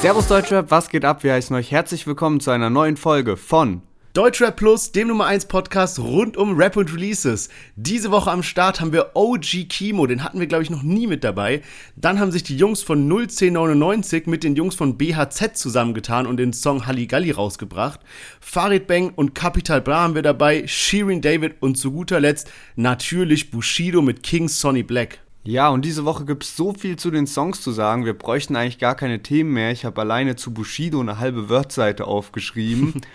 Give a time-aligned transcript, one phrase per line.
[0.00, 1.24] Servus Deutschrap, was geht ab?
[1.24, 3.82] Wir heißen euch herzlich willkommen zu einer neuen Folge von
[4.12, 7.48] Deutschrap Plus, dem Nummer 1 Podcast rund um Rap und Releases.
[7.74, 11.08] Diese Woche am Start haben wir OG Kimo, den hatten wir glaube ich noch nie
[11.08, 11.62] mit dabei.
[11.96, 16.52] Dann haben sich die Jungs von 01099 mit den Jungs von BHZ zusammengetan und den
[16.52, 17.98] Song Halligalli rausgebracht.
[18.40, 23.50] Farid Bang und Capital Bra haben wir dabei, Shirin David und zu guter Letzt natürlich
[23.50, 25.18] Bushido mit King Sonny Black.
[25.44, 28.04] Ja, und diese Woche gibt es so viel zu den Songs zu sagen.
[28.04, 29.70] Wir bräuchten eigentlich gar keine Themen mehr.
[29.70, 33.00] Ich habe alleine zu Bushido eine halbe Wordseite aufgeschrieben.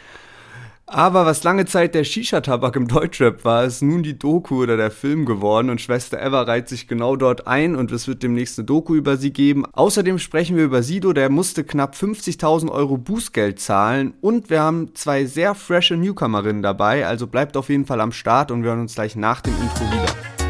[0.86, 4.92] Aber was lange Zeit der Shisha-Tabak im Deutschrap war, ist nun die Doku oder der
[4.92, 8.66] Film geworden und Schwester Eva reiht sich genau dort ein und es wird demnächst eine
[8.66, 9.66] Doku über sie geben.
[9.72, 14.94] Außerdem sprechen wir über Sido, der musste knapp 50.000 Euro Bußgeld zahlen und wir haben
[14.94, 18.82] zwei sehr frische Newcomerinnen dabei, also bleibt auf jeden Fall am Start und wir hören
[18.82, 20.43] uns gleich nach dem Intro wieder.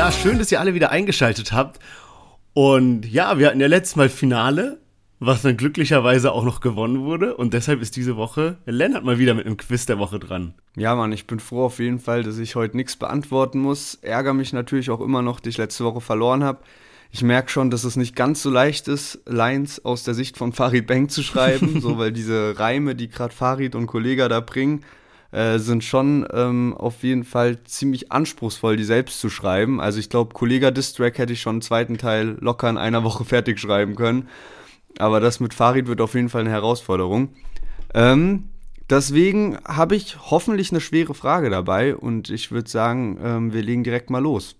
[0.00, 1.78] Ja, schön, dass ihr alle wieder eingeschaltet habt.
[2.54, 4.80] Und ja, wir hatten ja letztes Mal Finale,
[5.18, 7.36] was dann glücklicherweise auch noch gewonnen wurde.
[7.36, 10.54] Und deshalb ist diese Woche Lennart mal wieder mit einem Quiz der Woche dran.
[10.74, 13.96] Ja, Mann, ich bin froh auf jeden Fall, dass ich heute nichts beantworten muss.
[13.96, 16.60] Ärger mich natürlich auch immer noch, dass ich letzte Woche verloren habe.
[17.10, 20.54] Ich merke schon, dass es nicht ganz so leicht ist, Lines aus der Sicht von
[20.54, 24.82] Farid Bang zu schreiben, so weil diese Reime, die gerade Farid und Kollega da bringen,
[25.32, 29.80] äh, sind schon ähm, auf jeden Fall ziemlich anspruchsvoll, die selbst zu schreiben.
[29.80, 33.24] Also ich glaube, Kollega Distrack hätte ich schon einen zweiten Teil locker in einer Woche
[33.26, 34.28] fertig schreiben können.
[34.98, 37.28] Aber das mit Farid wird auf jeden Fall eine Herausforderung.
[37.94, 38.48] Ähm,
[38.88, 43.84] deswegen habe ich hoffentlich eine schwere Frage dabei und ich würde sagen, ähm, wir legen
[43.84, 44.56] direkt mal los.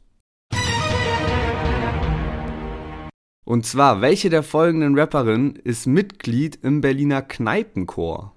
[3.45, 8.33] Und zwar, welche der folgenden Rapperinnen ist Mitglied im Berliner Kneipenchor?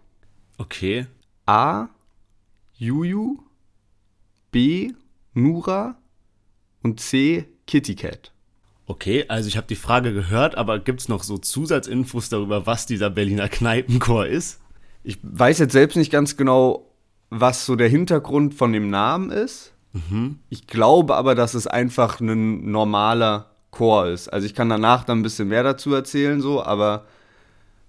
[0.58, 1.06] Okay.
[1.46, 1.90] A.
[2.84, 3.38] Juju,
[4.52, 4.92] B.
[5.34, 5.96] Nura
[6.84, 7.48] und C.
[7.66, 8.34] Kitty Cat.
[8.88, 12.86] Okay, also ich habe die Frage gehört, aber gibt es noch so Zusatzinfos darüber, was
[12.86, 14.60] dieser Berliner Kneipenchor ist?
[15.02, 16.92] Ich weiß jetzt selbst nicht ganz genau,
[17.30, 19.72] was so der Hintergrund von dem Namen ist.
[19.94, 20.40] Mhm.
[20.50, 24.28] Ich glaube aber, dass es einfach ein normaler Chor ist.
[24.28, 27.06] Also ich kann danach dann ein bisschen mehr dazu erzählen, so, aber.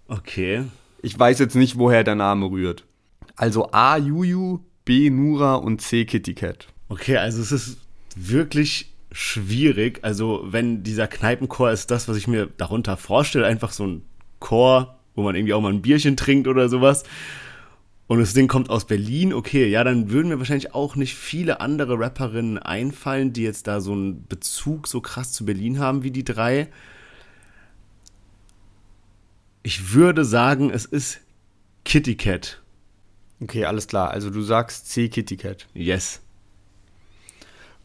[0.06, 0.66] Okay.
[1.02, 2.84] Ich weiß jetzt nicht, woher der Name rührt.
[3.34, 3.96] Also A.
[3.96, 5.10] Juju, B.
[5.10, 6.04] Nura und C.
[6.04, 6.68] Kitty Cat.
[6.88, 7.78] Okay, also es ist
[8.16, 10.00] wirklich schwierig.
[10.02, 14.02] Also, wenn dieser Kneipenchor ist das, was ich mir darunter vorstelle, einfach so ein
[14.40, 17.04] Chor, wo man irgendwie auch mal ein Bierchen trinkt oder sowas.
[18.06, 21.60] Und das Ding kommt aus Berlin, okay, ja, dann würden mir wahrscheinlich auch nicht viele
[21.60, 26.10] andere Rapperinnen einfallen, die jetzt da so einen Bezug so krass zu Berlin haben wie
[26.10, 26.68] die drei.
[29.62, 31.20] Ich würde sagen, es ist
[31.86, 32.60] Kitty Cat.
[33.44, 34.10] Okay, alles klar.
[34.10, 35.66] Also du sagst C Kitty Cat.
[35.74, 36.20] Yes.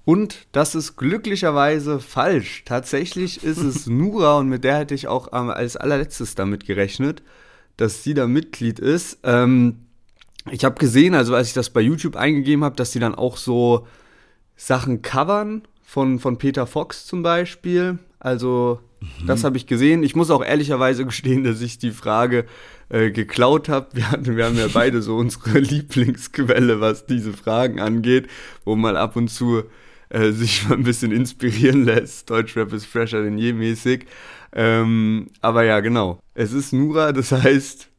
[0.05, 2.63] Und das ist glücklicherweise falsch.
[2.65, 7.21] Tatsächlich ist es Nura und mit der hätte ich auch als allerletztes damit gerechnet,
[7.75, 9.19] dass sie da Mitglied ist.
[9.23, 9.81] Ähm,
[10.49, 13.35] ich habe gesehen, also als ich das bei YouTube eingegeben habe, dass sie dann auch
[13.35, 13.85] so
[14.55, 17.99] Sachen covern von, von Peter Fox zum Beispiel.
[18.17, 19.27] Also mhm.
[19.27, 20.03] das habe ich gesehen.
[20.03, 22.45] Ich muss auch ehrlicherweise gestehen, dass ich die Frage
[22.89, 23.87] äh, geklaut habe.
[23.93, 28.27] Wir, wir haben ja beide so unsere Lieblingsquelle, was diese Fragen angeht,
[28.65, 29.63] wo man ab und zu
[30.09, 32.29] äh, sich mal ein bisschen inspirieren lässt.
[32.29, 34.07] Deutschrap ist fresher denn je mäßig.
[34.53, 36.19] Ähm, aber ja, genau.
[36.33, 37.89] Es ist Nura, das heißt.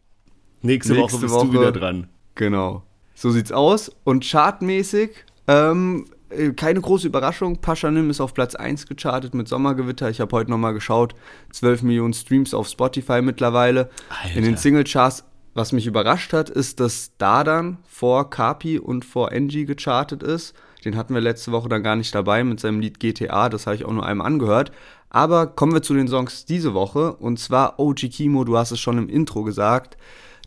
[0.63, 2.09] Nächste, nächste Woche bist Woche, du wieder dran.
[2.35, 2.83] Genau.
[3.15, 3.93] So sieht's aus.
[4.05, 5.11] Und chartmäßig
[5.47, 6.20] ähm, äh,
[6.57, 7.61] keine große Überraschung.
[7.61, 10.11] Paschanim ist auf Platz 1 gechartet mit Sommergewitter.
[10.11, 11.15] Ich habe heute nochmal geschaut.
[11.53, 13.91] 12 Millionen Streams auf Spotify mittlerweile.
[14.23, 14.37] Alter.
[14.37, 15.25] In den Singlecharts,
[15.55, 20.55] was mich überrascht hat, ist, dass Dadan vor Kapi und vor Angie gechartet ist.
[20.85, 23.49] Den hatten wir letzte Woche dann gar nicht dabei mit seinem Lied GTA.
[23.49, 24.73] Das habe ich auch nur einmal angehört.
[25.11, 27.15] Aber kommen wir zu den Songs diese Woche.
[27.15, 29.97] Und zwar OG Kimo, du hast es schon im Intro gesagt.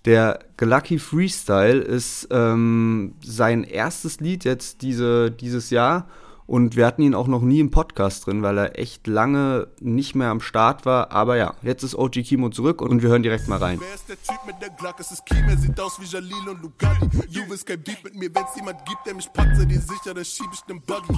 [0.05, 6.07] Der Lucky Freestyle ist ähm, sein erstes Lied jetzt diese, dieses Jahr
[6.45, 10.15] und wir hatten ihn auch noch nie im Podcast drin, weil er echt lange nicht
[10.15, 11.11] mehr am Start war.
[11.11, 13.79] Aber ja, jetzt ist OG Kimo zurück und wir hören direkt mal rein.
[13.79, 14.95] Wer ist der Typ mit der Glock?
[14.99, 17.09] Es ist Kimo, sieht aus wie Jalil und Lugatti.
[17.31, 20.13] Du willst kein Beat mit mir, wenn's jemand gibt, der mich packt, sei dir sicher,
[20.13, 21.17] dann schieb ich den Buggy.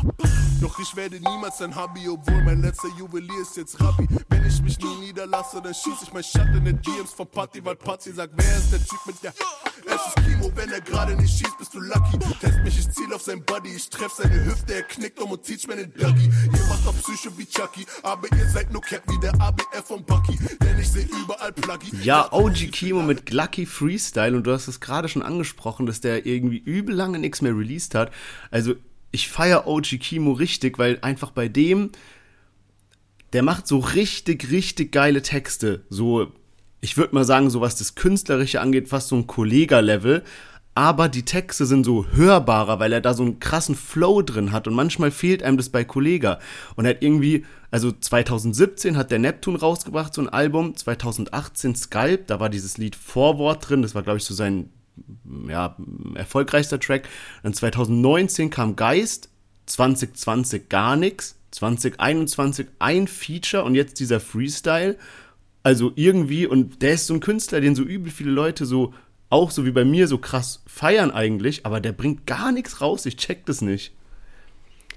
[0.61, 4.07] Doch ich werde niemals ein Hobby, obwohl mein letzter Juwelier ist jetzt Rabbi.
[4.29, 7.63] Wenn ich mich nie niederlasse, dann schieß ich mein Schatten in den DMs vor Party,
[7.63, 9.33] weil Party sagt, wer ist der Typ mit der...
[9.87, 12.17] Es ist Kimo, wenn er gerade nicht schießt, bist du lucky.
[12.39, 15.43] Test mich, ich ziel auf sein Buddy, ich treff seine Hüfte, er knickt um und
[15.43, 16.29] teach mir den Dougie.
[16.45, 20.03] Ihr macht doch Psycho wie Chucky, aber ihr seid nur Cap wie der ABF von
[20.03, 21.91] Bucky, denn ich seh überall Pluggy.
[22.03, 26.25] Ja, OG Kimo mit Glucky Freestyle und du hast es gerade schon angesprochen, dass der
[26.25, 28.11] irgendwie übel lange nichts mehr released hat.
[28.51, 28.75] Also
[29.11, 31.91] ich feiere OG Kimo richtig, weil einfach bei dem,
[33.33, 35.85] der macht so richtig, richtig geile Texte.
[35.89, 36.31] So,
[36.81, 40.23] ich würde mal sagen, so was das Künstlerische angeht, fast so ein Kollega-Level
[40.75, 44.67] aber die Texte sind so hörbarer, weil er da so einen krassen Flow drin hat
[44.67, 46.39] und manchmal fehlt einem das bei Kollega.
[46.75, 52.29] Und er hat irgendwie, also 2017 hat der Neptun rausgebracht, so ein Album, 2018 Sculpt,
[52.29, 54.69] da war dieses Lied Vorwort drin, das war glaube ich so sein
[55.47, 55.77] ja,
[56.13, 57.07] erfolgreichster Track.
[57.43, 59.29] Dann 2019 kam Geist,
[59.67, 64.97] 2020 gar nichts, 2021 ein Feature und jetzt dieser Freestyle.
[65.63, 68.93] Also irgendwie, und der ist so ein Künstler, den so übel viele Leute so
[69.29, 73.05] auch so wie bei mir so krass feiern eigentlich, aber der bringt gar nichts raus.
[73.05, 73.93] Ich check das nicht.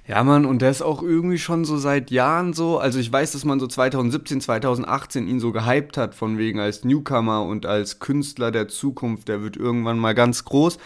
[0.09, 2.79] Ja, Mann, und der ist auch irgendwie schon so seit Jahren so.
[2.79, 6.83] Also ich weiß, dass man so 2017, 2018 ihn so gehypt hat, von wegen als
[6.83, 9.29] Newcomer und als Künstler der Zukunft.
[9.29, 10.79] Der wird irgendwann mal ganz groß.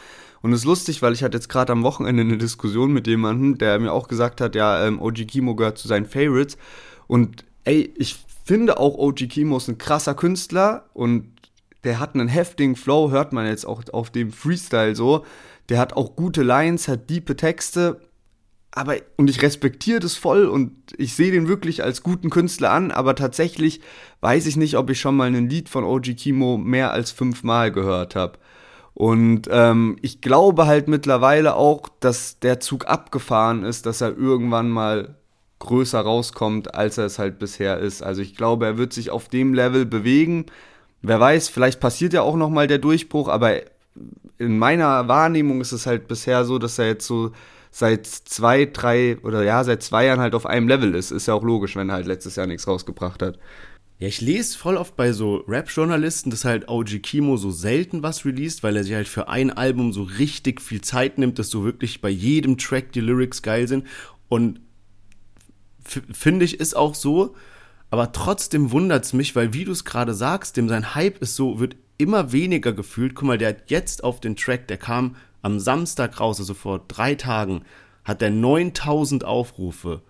[0.42, 3.58] Und es ist lustig, weil ich hatte jetzt gerade am Wochenende eine Diskussion mit jemandem,
[3.58, 6.58] der mir auch gesagt hat, ja, ähm, OG Kimo gehört zu seinen Favorites.
[7.06, 11.28] Und ey, ich finde auch OG Kimo ist ein krasser Künstler und
[11.84, 15.24] der hat einen heftigen Flow, hört man jetzt auch auf dem Freestyle so.
[15.68, 18.00] Der hat auch gute Lines, hat diepe Texte,
[18.72, 22.90] aber und ich respektiere das voll und ich sehe den wirklich als guten Künstler an,
[22.90, 23.80] aber tatsächlich
[24.20, 27.70] weiß ich nicht, ob ich schon mal ein Lied von OG Kimo mehr als fünfmal
[27.70, 28.38] gehört habe.
[28.94, 34.70] Und ähm, ich glaube halt mittlerweile auch, dass der Zug abgefahren ist, dass er irgendwann
[34.70, 35.16] mal
[35.58, 38.02] größer rauskommt, als er es halt bisher ist.
[38.02, 40.46] Also ich glaube, er wird sich auf dem Level bewegen
[41.02, 43.60] wer weiß, vielleicht passiert ja auch nochmal der Durchbruch, aber
[44.38, 47.32] in meiner Wahrnehmung ist es halt bisher so, dass er jetzt so
[47.70, 51.10] seit zwei, drei oder ja, seit zwei Jahren halt auf einem Level ist.
[51.10, 53.38] Ist ja auch logisch, wenn er halt letztes Jahr nichts rausgebracht hat.
[53.98, 58.24] Ja, ich lese voll oft bei so Rap-Journalisten, dass halt OG Kimo so selten was
[58.24, 61.64] released, weil er sich halt für ein Album so richtig viel Zeit nimmt, dass so
[61.64, 63.86] wirklich bei jedem Track die Lyrics geil sind.
[64.28, 64.60] Und
[65.84, 67.36] finde ich, ist auch so,
[67.92, 71.36] aber trotzdem wundert es mich, weil wie du es gerade sagst, dem sein Hype ist
[71.36, 73.14] so, wird immer weniger gefühlt.
[73.14, 76.80] Guck mal, der hat jetzt auf den Track, der kam am Samstag raus, also vor
[76.88, 77.66] drei Tagen,
[78.02, 80.00] hat der 9000 Aufrufe.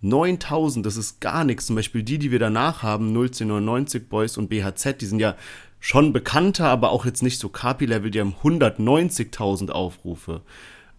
[0.00, 1.66] 9000, das ist gar nichts.
[1.66, 5.34] Zum Beispiel die, die wir danach haben, 01099 Boys und BHZ, die sind ja
[5.80, 10.42] schon bekannter, aber auch jetzt nicht so Kapi-Level, die haben 190.000 Aufrufe.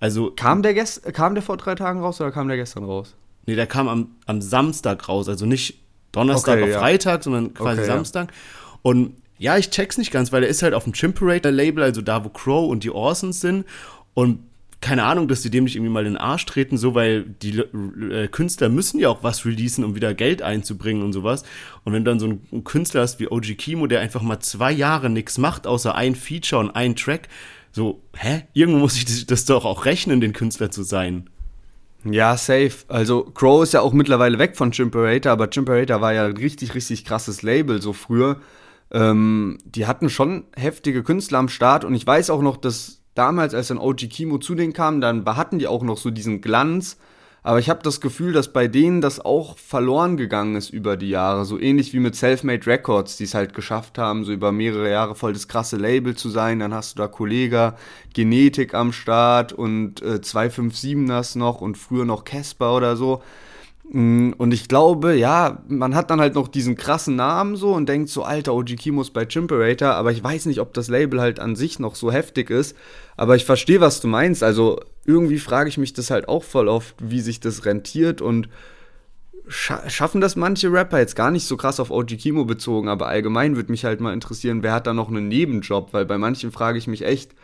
[0.02, 3.16] Also kam der, gest kam der vor drei Tagen raus oder kam der gestern raus?
[3.46, 5.85] Nee, der kam am, am Samstag raus, also nicht
[6.16, 6.80] Donnerstag okay, auf ja.
[6.80, 8.32] Freitag, sondern quasi okay, Samstag.
[8.32, 8.80] Ja.
[8.82, 12.24] Und ja, ich check's nicht ganz, weil er ist halt auf dem Chimperator-Label, also da,
[12.24, 13.66] wo Crow und die Orsons sind.
[14.14, 14.40] Und
[14.82, 17.58] keine Ahnung, dass die dem nicht irgendwie mal in den Arsch treten, so, weil die
[17.58, 21.44] äh, Künstler müssen ja auch was releasen, um wieder Geld einzubringen und sowas.
[21.84, 24.72] Und wenn du dann so einen Künstler hast wie OG Kimo, der einfach mal zwei
[24.72, 27.30] Jahre nichts macht, außer ein Feature und ein Track,
[27.72, 28.44] so, hä?
[28.54, 31.30] Irgendwo muss ich das, das doch auch rechnen, den Künstler zu sein.
[32.06, 32.86] Ja, safe.
[32.88, 36.76] Also Crow ist ja auch mittlerweile weg von Chimperator, aber Chimperator war ja ein richtig,
[36.76, 38.38] richtig krasses Label so früher.
[38.92, 43.56] Ähm, die hatten schon heftige Künstler am Start und ich weiß auch noch, dass damals,
[43.56, 46.98] als dann OG Kimo zu denen kam, dann hatten die auch noch so diesen Glanz
[47.46, 51.10] aber ich habe das Gefühl, dass bei denen das auch verloren gegangen ist über die
[51.10, 51.46] Jahre.
[51.46, 55.14] So ähnlich wie mit Selfmade Records, die es halt geschafft haben, so über mehrere Jahre
[55.14, 56.58] voll das krasse Label zu sein.
[56.58, 57.78] Dann hast du da Kollega,
[58.16, 63.22] Genetik am Start und äh, 257ers noch und früher noch Casper oder so.
[63.92, 67.88] Mm, und ich glaube, ja, man hat dann halt noch diesen krassen Namen so und
[67.88, 71.40] denkt so, alter, OG Kimos bei Chimperator, aber ich weiß nicht, ob das Label halt
[71.40, 72.76] an sich noch so heftig ist.
[73.18, 74.44] Aber ich verstehe, was du meinst.
[74.44, 78.50] Also irgendwie frage ich mich das halt auch voll oft, wie sich das rentiert und
[79.48, 83.08] scha schaffen das manche Rapper jetzt gar nicht so krass auf OG Kimo bezogen, aber
[83.08, 86.52] allgemein würde mich halt mal interessieren, wer hat da noch einen Nebenjob, weil bei manchen
[86.52, 87.36] frage ich mich echt,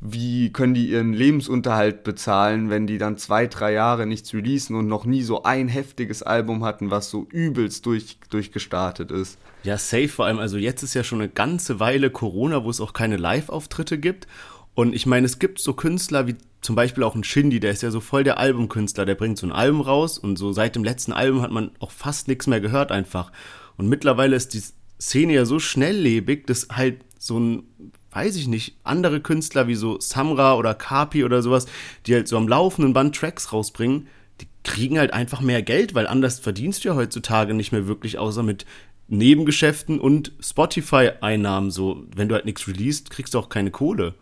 [0.00, 4.86] wie können die ihren Lebensunterhalt bezahlen, wenn die dann zwei, drei Jahre nichts releasen und
[4.86, 9.38] noch nie so ein heftiges Album hatten, was so übelst durch, durchgestartet ist.
[9.62, 10.38] Ja, safe vor allem.
[10.38, 14.26] Also jetzt ist ja schon eine ganze Weile Corona, wo es auch keine Live-Auftritte gibt.
[14.74, 17.82] Und ich meine, es gibt so Künstler wie zum Beispiel auch ein Shindy, der ist
[17.82, 20.84] ja so voll der Albumkünstler, der bringt so ein Album raus und so seit dem
[20.84, 23.32] letzten Album hat man auch fast nichts mehr gehört einfach.
[23.76, 24.62] Und mittlerweile ist die
[25.00, 27.62] Szene ja so schnelllebig, dass halt so ein,
[28.16, 31.66] weiß ich nicht, andere Künstler wie so Samra oder Kapi oder sowas,
[32.06, 34.08] die halt so am laufenden Band Tracks rausbringen,
[34.40, 38.18] die kriegen halt einfach mehr Geld, weil anders verdienst du ja heutzutage nicht mehr wirklich,
[38.18, 38.64] außer mit
[39.08, 41.70] Nebengeschäften und Spotify-Einnahmen.
[41.70, 44.14] So, wenn du halt nichts released, kriegst du auch keine Kohle.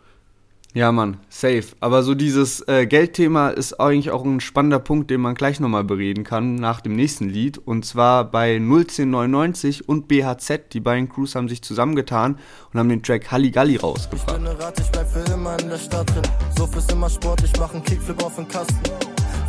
[0.75, 1.67] Ja, Mann, safe.
[1.79, 5.85] Aber so dieses äh, Geldthema ist eigentlich auch ein spannender Punkt, den man gleich nochmal
[5.85, 7.57] bereden kann nach dem nächsten Lied.
[7.57, 10.73] Und zwar bei 01099 und BHZ.
[10.73, 12.39] Die beiden Crews haben sich zusammengetan
[12.73, 14.37] und haben den Track Halligalli rausgebracht.
[14.37, 16.23] Ich bin Rat, ich bleib für immer in der Stadt drin.
[16.57, 18.75] So fürs immer Sport, ich mach einen Kickflip auf den Kasten.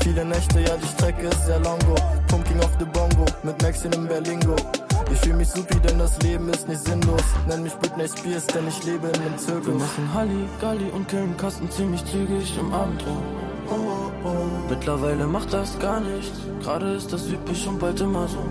[0.04, 1.96] Viele Nächte, ja, die Strecke ist sehr longo.
[2.28, 4.54] Pumping auf the Bongo mit Maxin im Berlingo.
[5.12, 7.22] Ich fühl mich supi, denn das Leben ist nicht sinnlos.
[7.48, 9.66] Nenn mich Britney Spears, denn ich lebe in einem Zirkus.
[9.66, 13.22] Wir machen Halli, Galli und killen Kasten ziemlich zügig im Abendrohr.
[13.68, 14.68] Oh, oh, oh.
[14.68, 16.32] Mittlerweile macht das gar nichts.
[16.62, 18.44] Gerade ist das üblich und bald immer so.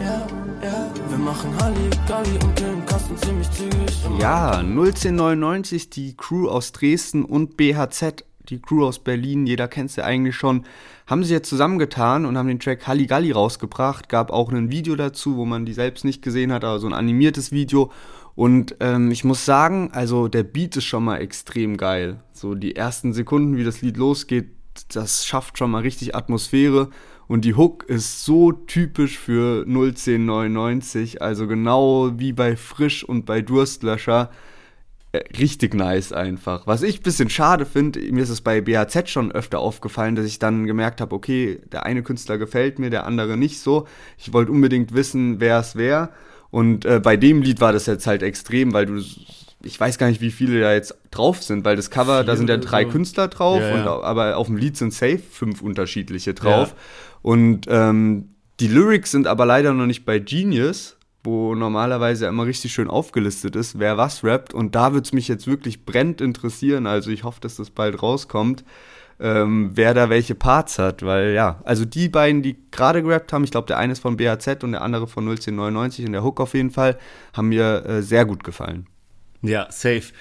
[0.00, 0.26] Ja,
[0.62, 0.90] ja.
[1.08, 4.04] Wir machen Halli, Galli und killen Kasten ziemlich zügig.
[4.06, 9.90] Im Ja, 01099, die Crew aus Dresden und BHZ, die Crew aus Berlin, jeder kennt
[9.90, 10.64] sie eigentlich schon,
[11.10, 14.08] haben sie jetzt zusammengetan und haben den Track Halligalli rausgebracht.
[14.08, 16.92] Gab auch ein Video dazu, wo man die selbst nicht gesehen hat, aber so ein
[16.92, 17.90] animiertes Video.
[18.36, 22.22] Und ähm, ich muss sagen, also der Beat ist schon mal extrem geil.
[22.32, 24.50] So die ersten Sekunden, wie das Lied losgeht,
[24.92, 26.90] das schafft schon mal richtig Atmosphäre.
[27.26, 33.42] Und die Hook ist so typisch für 01099, also genau wie bei Frisch und bei
[33.42, 34.30] Durstlöscher.
[35.12, 36.66] Äh, Richtig nice einfach.
[36.66, 40.26] Was ich ein bisschen schade finde, mir ist es bei BHZ schon öfter aufgefallen, dass
[40.26, 43.86] ich dann gemerkt habe, okay, der eine Künstler gefällt mir, der andere nicht so.
[44.18, 46.10] Ich wollte unbedingt wissen, wer es wäre.
[46.50, 49.02] Und äh, bei dem Lied war das jetzt halt extrem, weil du,
[49.62, 52.38] ich weiß gar nicht, wie viele da jetzt drauf sind, weil das Cover, da Vier
[52.38, 52.90] sind ja drei so.
[52.90, 53.92] Künstler drauf, Ja, ja.
[53.92, 56.74] Und, aber auf dem Lied sind safe fünf unterschiedliche drauf.
[57.22, 62.72] Und ähm, die Lyrics sind aber leider noch nicht bei Genius, wo normalerweise immer richtig
[62.72, 64.54] schön aufgelistet ist, wer was rappt.
[64.54, 66.86] Und da würde es mich jetzt wirklich brennend interessieren.
[66.86, 68.64] Also ich hoffe, dass das bald rauskommt,
[69.18, 71.02] ähm, wer da welche Parts hat.
[71.04, 74.16] Weil ja, also die beiden, die gerade gerappt haben, ich glaube, der eine ist von
[74.16, 76.98] BHZ und der andere von 01099 und der Hook auf jeden Fall,
[77.34, 78.86] haben mir äh, sehr gut gefallen.
[79.42, 80.12] Ja, safe.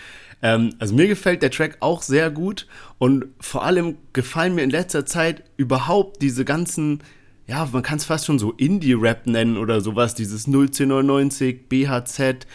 [0.41, 4.69] Ähm, also mir gefällt der Track auch sehr gut und vor allem gefallen mir in
[4.69, 7.03] letzter Zeit überhaupt diese ganzen,
[7.49, 12.45] ja, man kann es fast schon so Indie-Rap nennen oder sowas, dieses 01099, BHZ,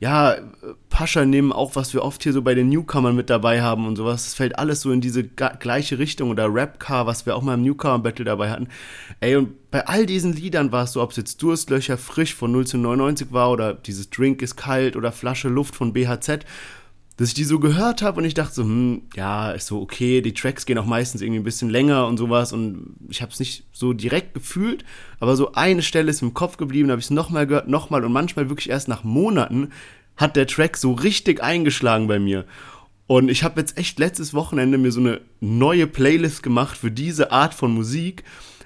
[0.00, 0.42] ja, äh,
[0.88, 4.24] Paschanim, auch was wir oft hier so bei den Newcomern mit dabei haben und sowas,
[4.24, 7.62] das fällt alles so in diese gleiche Richtung oder Rap-Car, was wir auch mal im
[7.62, 8.68] Newcomer-Battle dabei hatten.
[9.20, 12.50] Ey, und bei all diesen Liedern war es so, ob es jetzt Durstlöcher frisch von
[12.50, 16.46] 1999 war oder dieses Drink ist kalt oder Flasche Luft von BHZ,
[17.18, 20.22] dass ich die so gehört habe und ich dachte so, hm, ja, ist so okay,
[20.22, 23.40] die Tracks gehen auch meistens irgendwie ein bisschen länger und sowas und ich habe es
[23.40, 24.84] nicht so direkt gefühlt,
[25.18, 28.12] aber so eine Stelle ist im Kopf geblieben, habe ich es nochmal gehört, nochmal und
[28.12, 29.70] manchmal wirklich erst nach Monaten
[30.16, 32.44] hat der Track so richtig eingeschlagen bei mir.
[33.08, 37.32] Und ich habe jetzt echt letztes Wochenende mir so eine neue Playlist gemacht für diese
[37.32, 38.22] Art von Musik,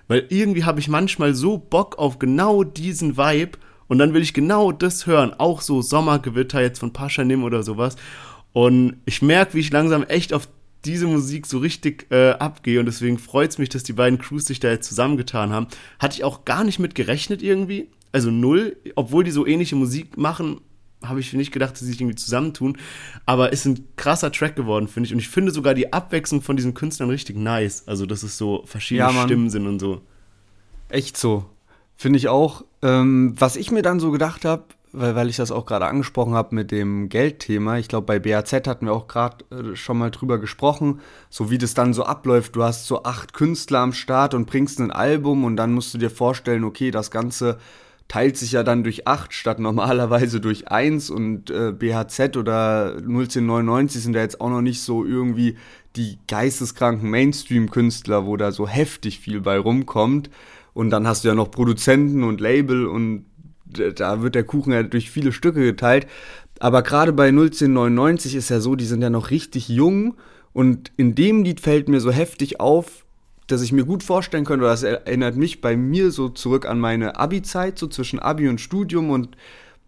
[0.08, 4.34] weil irgendwie habe ich manchmal so Bock auf genau diesen Vibe und dann will ich
[4.34, 7.96] genau das hören, auch so Sommergewitter jetzt von Paschanim oder sowas.
[8.52, 10.48] Und ich merke, wie ich langsam echt auf
[10.84, 14.46] diese Musik so richtig äh, abgehe und deswegen freut es mich, dass die beiden Crews
[14.46, 15.68] sich da jetzt zusammengetan haben.
[15.98, 20.16] Hatte ich auch gar nicht mit gerechnet irgendwie, also null, obwohl die so ähnliche Musik
[20.16, 20.60] machen,
[21.04, 22.78] habe ich nicht gedacht, dass sie sich irgendwie zusammentun.
[23.26, 25.12] Aber ist ein krasser Track geworden, finde ich.
[25.12, 27.84] Und ich finde sogar die Abwechslung von diesen Künstlern richtig nice.
[27.86, 29.24] Also, dass es so verschiedene Ja.
[29.24, 30.02] Stimmen sind und so.
[30.88, 31.46] Echt so.
[31.96, 32.64] Finde ich auch.
[32.82, 36.34] Ähm, was ich mir dann so gedacht habe, weil, weil ich das auch gerade angesprochen
[36.34, 40.10] habe mit dem Geldthema, ich glaube, bei BAZ hatten wir auch gerade äh, schon mal
[40.10, 42.56] drüber gesprochen, so wie das dann so abläuft.
[42.56, 45.98] Du hast so acht Künstler am Start und bringst ein Album und dann musst du
[45.98, 47.58] dir vorstellen, okay, das Ganze
[48.08, 54.02] teilt sich ja dann durch acht statt normalerweise durch eins und äh, BHZ oder 01099
[54.02, 55.56] sind ja jetzt auch noch nicht so irgendwie
[55.96, 60.30] die geisteskranken Mainstream-Künstler, wo da so heftig viel bei rumkommt.
[60.74, 63.26] Und dann hast du ja noch Produzenten und Label und
[63.72, 66.06] da wird der Kuchen ja durch viele Stücke geteilt.
[66.60, 70.14] Aber gerade bei 01099 ist ja so, die sind ja noch richtig jung
[70.52, 73.04] und in dem Lied fällt mir so heftig auf,
[73.48, 76.78] dass ich mir gut vorstellen könnte, oder das erinnert mich bei mir so zurück an
[76.78, 79.36] meine Abi-Zeit, so zwischen Abi und Studium und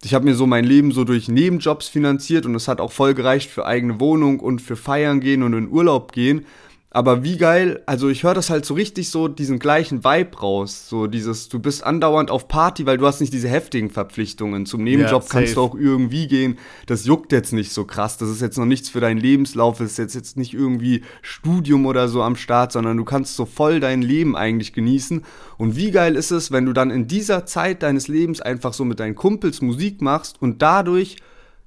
[0.03, 3.13] ich habe mir so mein Leben so durch Nebenjobs finanziert und es hat auch voll
[3.13, 6.45] gereicht für eigene Wohnung und für Feiern gehen und in Urlaub gehen.
[6.95, 10.87] Aber wie geil, also ich höre das halt so richtig so diesen gleichen Vibe raus.
[10.87, 14.65] So dieses, du bist andauernd auf Party, weil du hast nicht diese heftigen Verpflichtungen.
[14.65, 16.57] Zum Nebenjob Ja, kannst du auch irgendwie gehen.
[16.85, 18.15] Das juckt jetzt nicht so krass.
[18.15, 19.79] Das ist jetzt noch nichts für deinen Lebenslauf.
[19.79, 23.45] Das ist jetzt, jetzt nicht irgendwie Studium oder so am Start, sondern du kannst so
[23.45, 25.25] voll dein Leben eigentlich genießen.
[25.57, 28.85] Und wie geil ist es, wenn du dann in dieser Zeit deines Lebens einfach so
[28.85, 31.17] mit deinen Kumpels Musik machst und dadurch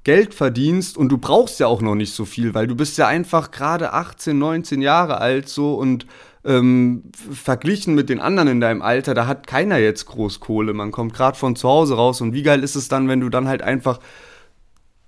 [0.08, 3.06] Geld verdienst und du brauchst ja auch noch nicht so viel, weil du bist ja
[3.06, 6.06] einfach gerade 18, 19 Jahre alt so und
[6.46, 10.72] ähm, verglichen mit den anderen in deinem Alter, da hat keiner jetzt groß Kohle.
[10.72, 13.28] Man kommt gerade von zu Hause raus und wie geil ist es dann, wenn du
[13.28, 14.00] dann halt einfach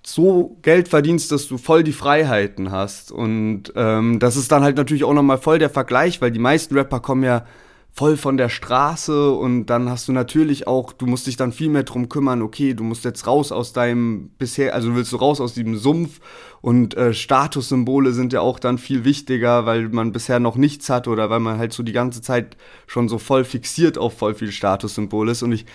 [0.04, 3.10] so Geld verdienst, dass du voll die Freiheiten hast.
[3.10, 6.74] Und ähm, das ist dann halt natürlich auch nochmal voll der Vergleich, weil die meisten
[6.74, 7.46] Rapper kommen ja
[7.92, 11.68] voll von der Straße und dann hast du natürlich auch, du musst dich dann viel
[11.68, 15.40] mehr drum kümmern, okay, du musst jetzt raus aus deinem bisher, also willst du raus
[15.40, 16.20] aus diesem Sumpf
[16.60, 21.08] und äh, Statussymbole sind ja auch dann viel wichtiger, weil man bisher noch nichts hat
[21.08, 22.56] oder weil man halt so die ganze Zeit
[22.86, 25.66] schon so voll fixiert auf voll viel Statussymbole ist und ich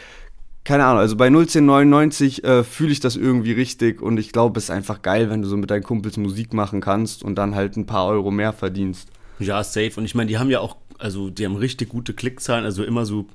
[0.63, 4.65] keine Ahnung, also bei 01099 äh, fühle ich das irgendwie richtig und ich glaube, es
[4.65, 7.77] ist einfach geil, wenn du so mit deinen Kumpels Musik machen kannst und dann halt
[7.77, 9.09] ein paar Euro mehr verdienst.
[9.37, 9.91] Ja, safe.
[9.97, 13.05] Und ich meine, die haben ja auch, also die haben richtig gute Klickzahlen, also immer
[13.05, 13.27] so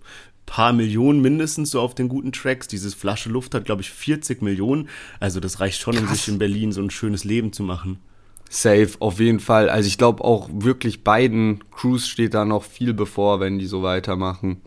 [0.50, 2.66] paar Millionen mindestens so auf den guten Tracks.
[2.66, 4.88] Dieses Flasche Luft hat, glaube ich, 40 Millionen.
[5.20, 6.02] Also das reicht schon, Krass.
[6.08, 8.00] um sich in Berlin so ein schönes Leben zu machen.
[8.48, 9.70] Safe, auf jeden Fall.
[9.70, 13.84] Also ich glaube auch wirklich beiden Crews steht da noch viel bevor, wenn die so
[13.84, 14.60] weitermachen.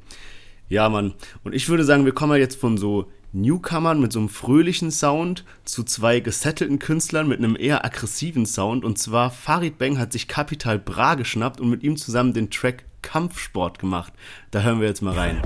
[0.69, 1.15] Ja, Mann.
[1.43, 5.44] Und ich würde sagen, wir kommen jetzt von so Newcomern mit so einem fröhlichen Sound
[5.66, 8.86] zu zwei gesettelten Künstlern mit einem eher aggressiven Sound.
[8.86, 12.86] Und zwar Farid Bang hat sich Capital Bra geschnappt und mit ihm zusammen den Track
[13.02, 14.13] Kampfsport gemacht.
[14.52, 15.42] Da hören wir jetzt mal rein.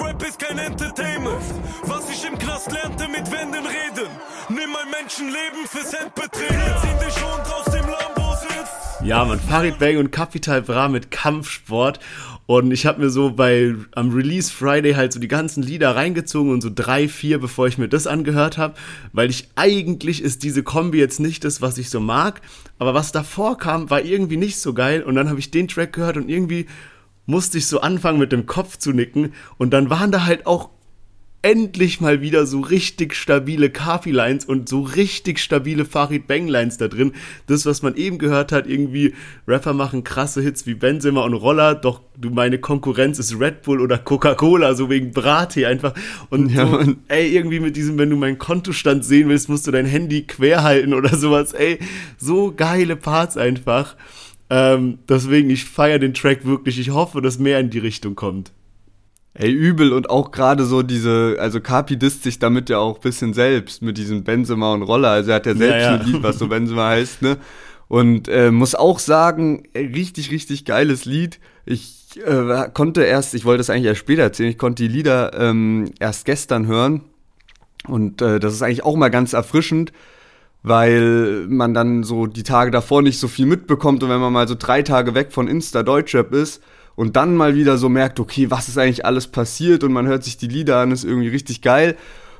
[0.00, 1.42] Rap ist kein Entertainment.
[1.84, 4.10] Was ich im Knast lernte mit Wänden reden.
[4.48, 6.58] Nimm mein Menschenleben fürs Endbetreten.
[6.80, 9.02] Zieh dich schon aus dem Lambo sitzt.
[9.04, 12.00] Ja, man, Farid Bang und Capital Bra mit Kampfsport.
[12.46, 16.52] Und ich habe mir so bei am Release Friday halt so die ganzen Lieder reingezogen
[16.52, 18.74] und so drei, vier, bevor ich mir das angehört habe,
[19.12, 22.40] weil ich eigentlich ist diese Kombi jetzt nicht das, was ich so mag,
[22.78, 25.92] aber was davor kam, war irgendwie nicht so geil und dann habe ich den Track
[25.92, 26.66] gehört und irgendwie
[27.26, 30.70] musste ich so anfangen mit dem Kopf zu nicken und dann waren da halt auch
[31.46, 37.12] endlich mal wieder so richtig stabile Kafi-Lines und so richtig stabile Farid Bang-Lines da drin.
[37.46, 39.14] Das, was man eben gehört hat, irgendwie
[39.46, 43.80] Rapper machen krasse Hits wie Benzema und Roller, doch du meine Konkurrenz ist Red Bull
[43.80, 45.94] oder Coca-Cola, so wegen Brattee einfach.
[46.30, 49.70] Und ja, so, ey, irgendwie mit diesem, wenn du meinen Kontostand sehen willst, musst du
[49.70, 51.52] dein Handy quer halten oder sowas.
[51.52, 51.78] Ey,
[52.18, 53.94] so geile Parts einfach.
[54.48, 56.78] Ähm, deswegen, ich feiere den Track wirklich.
[56.78, 58.52] Ich hoffe, dass mehr in die Richtung kommt.
[59.34, 63.02] Ey, übel und auch gerade so diese, also Kapi disst sich damit ja auch ein
[63.02, 65.10] bisschen selbst mit diesem Benzema und Roller.
[65.10, 66.00] Also er hat ja selbst ja, ja.
[66.00, 67.36] ein Lied, was so Benzema heißt, ne?
[67.88, 71.38] Und äh, muss auch sagen, richtig, richtig geiles Lied.
[71.66, 75.38] Ich äh, konnte erst, ich wollte das eigentlich erst später erzählen, ich konnte die Lieder
[75.38, 77.02] ähm, erst gestern hören.
[77.86, 79.92] Und äh, das ist eigentlich auch mal ganz erfrischend,
[80.66, 84.48] weil man dann so die Tage davor nicht so viel mitbekommt und wenn man mal
[84.48, 86.60] so drei Tage weg von Insta Deutschrap ist
[86.96, 90.24] und dann mal wieder so merkt, okay, was ist eigentlich alles passiert und man hört
[90.24, 91.94] sich die Lieder an, ist irgendwie richtig geil.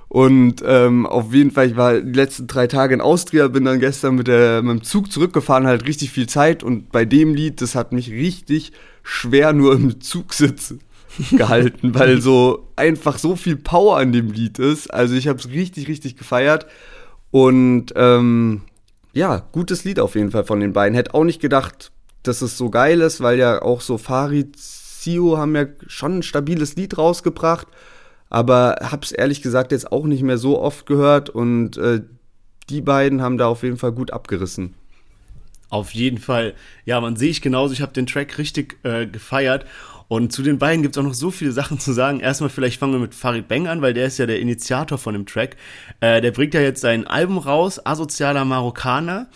[0.09, 3.79] Und ähm, auf jeden Fall, ich war die letzten drei Tage in Austria, bin dann
[3.79, 6.65] gestern mit, der, mit dem Zug zurückgefahren, halt richtig viel Zeit.
[6.65, 8.73] Und bei dem Lied, das hat mich richtig
[9.05, 10.75] schwer nur im Zugsitz
[11.31, 14.93] gehalten, weil so einfach so viel Power an dem Lied ist.
[14.93, 16.67] Also ich habe es richtig, richtig gefeiert.
[17.31, 18.63] Und ähm,
[19.13, 20.95] ja, gutes Lied auf jeden Fall von den beiden.
[20.95, 25.39] Hätte auch nicht gedacht, dass es so geil ist, weil ja auch so Farid, Sio
[25.39, 27.69] haben ja schon ein stabiles Lied rausgebracht,
[28.29, 32.03] aber hab's ehrlich gesagt jetzt auch nicht mehr so oft gehört und äh,
[32.69, 34.75] die beiden haben da auf jeden Fall gut abgerissen.
[35.69, 36.55] Auf jeden Fall.
[36.85, 37.73] Ja, man sehe ich genauso.
[37.73, 39.67] Ich habe den Track richtig äh, gefeiert.
[40.09, 42.21] Und zu den beiden gibt es auch noch so viele Sachen zu sagen.
[42.21, 45.15] Erstmal vielleicht fangen wir mit Farid Bang an, weil der ist ja der Initiator von
[45.15, 45.57] dem Track.
[46.01, 49.29] Äh, der bringt ja jetzt sein Album raus, Asozialer Marokkaner,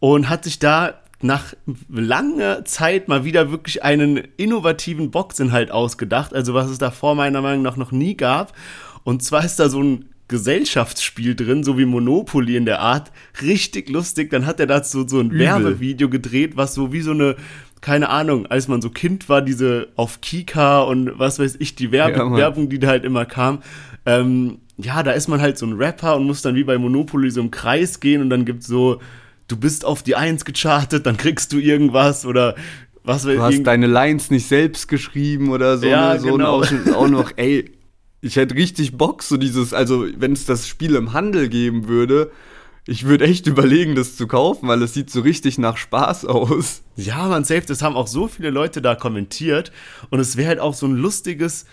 [0.00, 1.54] und hat sich da nach
[1.88, 7.62] langer Zeit mal wieder wirklich einen innovativen Boxinhalt ausgedacht, also was es davor meiner Meinung
[7.62, 8.54] nach noch nie gab.
[9.04, 13.12] Und zwar ist da so ein Gesellschaftsspiel drin, so wie Monopoly in der Art.
[13.42, 14.30] Richtig lustig.
[14.30, 15.40] Dann hat er dazu so ein Übel.
[15.40, 17.36] Werbevideo gedreht, was so wie so eine,
[17.84, 21.92] keine Ahnung, als man so Kind war, diese auf Kika und was weiß ich, die
[21.92, 23.62] Werbe ja, Werbung, die da halt immer kam.
[24.06, 27.30] Ähm, ja, da ist man halt so ein Rapper und muss dann wie bei Monopoly
[27.30, 29.00] so im Kreis gehen und dann gibt's so
[29.48, 32.54] du bist auf die Eins gechartet, dann kriegst du irgendwas oder
[33.02, 35.86] was Du hast deine Lines nicht selbst geschrieben oder so.
[35.86, 36.20] Ja, ne?
[36.20, 36.60] so genau.
[36.60, 37.70] Und auch noch, ey,
[38.22, 42.30] ich hätte richtig Bock, so dieses, also wenn es das Spiel im Handel geben würde,
[42.86, 46.82] ich würde echt überlegen, das zu kaufen, weil es sieht so richtig nach Spaß aus.
[46.96, 49.72] Ja, man, safe, das haben auch so viele Leute da kommentiert
[50.10, 51.64] und es wäre halt auch so ein lustiges,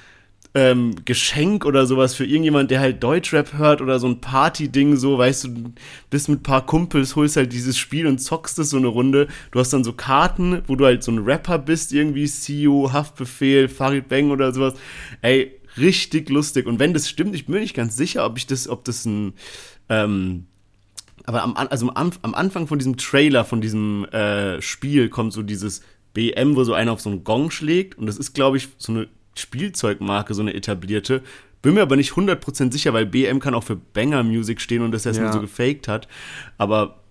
[0.54, 5.18] ähm, Geschenk oder sowas für irgendjemand, der halt Deutschrap hört oder so ein Party-Ding, so,
[5.18, 5.74] weißt du,
[6.10, 9.28] bist mit ein paar Kumpels, holst halt dieses Spiel und zockst es so eine Runde.
[9.52, 13.70] Du hast dann so Karten, wo du halt so ein Rapper bist, irgendwie CEO, Haftbefehl,
[13.70, 14.74] Farid Bang oder sowas.
[15.22, 16.66] Ey, richtig lustig.
[16.68, 19.06] Und wenn das stimmt, ich bin mir nicht ganz sicher, ob ich das, ob das
[19.06, 19.34] ein,
[19.88, 20.48] ähm,
[21.26, 25.44] Aber am, also am, am Anfang von diesem Trailer, von diesem äh, Spiel, kommt so
[25.44, 25.82] dieses
[26.14, 27.98] BM, wo so einer auf so einen Gong schlägt.
[27.98, 31.22] Und das ist, glaube ich, so eine Spielzeugmarke, so eine etablierte.
[31.62, 34.92] Bin mir aber nicht 100% sicher, weil BM kann auch für Banger Music stehen und
[34.92, 35.34] das erstmal ja.
[35.34, 36.08] so gefaked hat.
[36.58, 37.02] Aber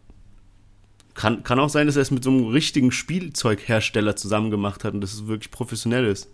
[1.14, 4.94] kann, kann auch sein, dass er es mit so einem richtigen Spielzeughersteller zusammen gemacht hat
[4.94, 6.28] und dass es wirklich professionell ist.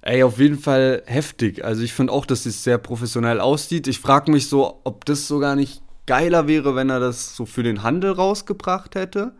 [0.00, 1.64] Ey, auf jeden Fall heftig.
[1.64, 3.88] Also ich finde auch, dass es sehr professionell aussieht.
[3.88, 7.62] Ich frage mich so, ob das sogar nicht geiler wäre, wenn er das so für
[7.62, 9.32] den Handel rausgebracht hätte.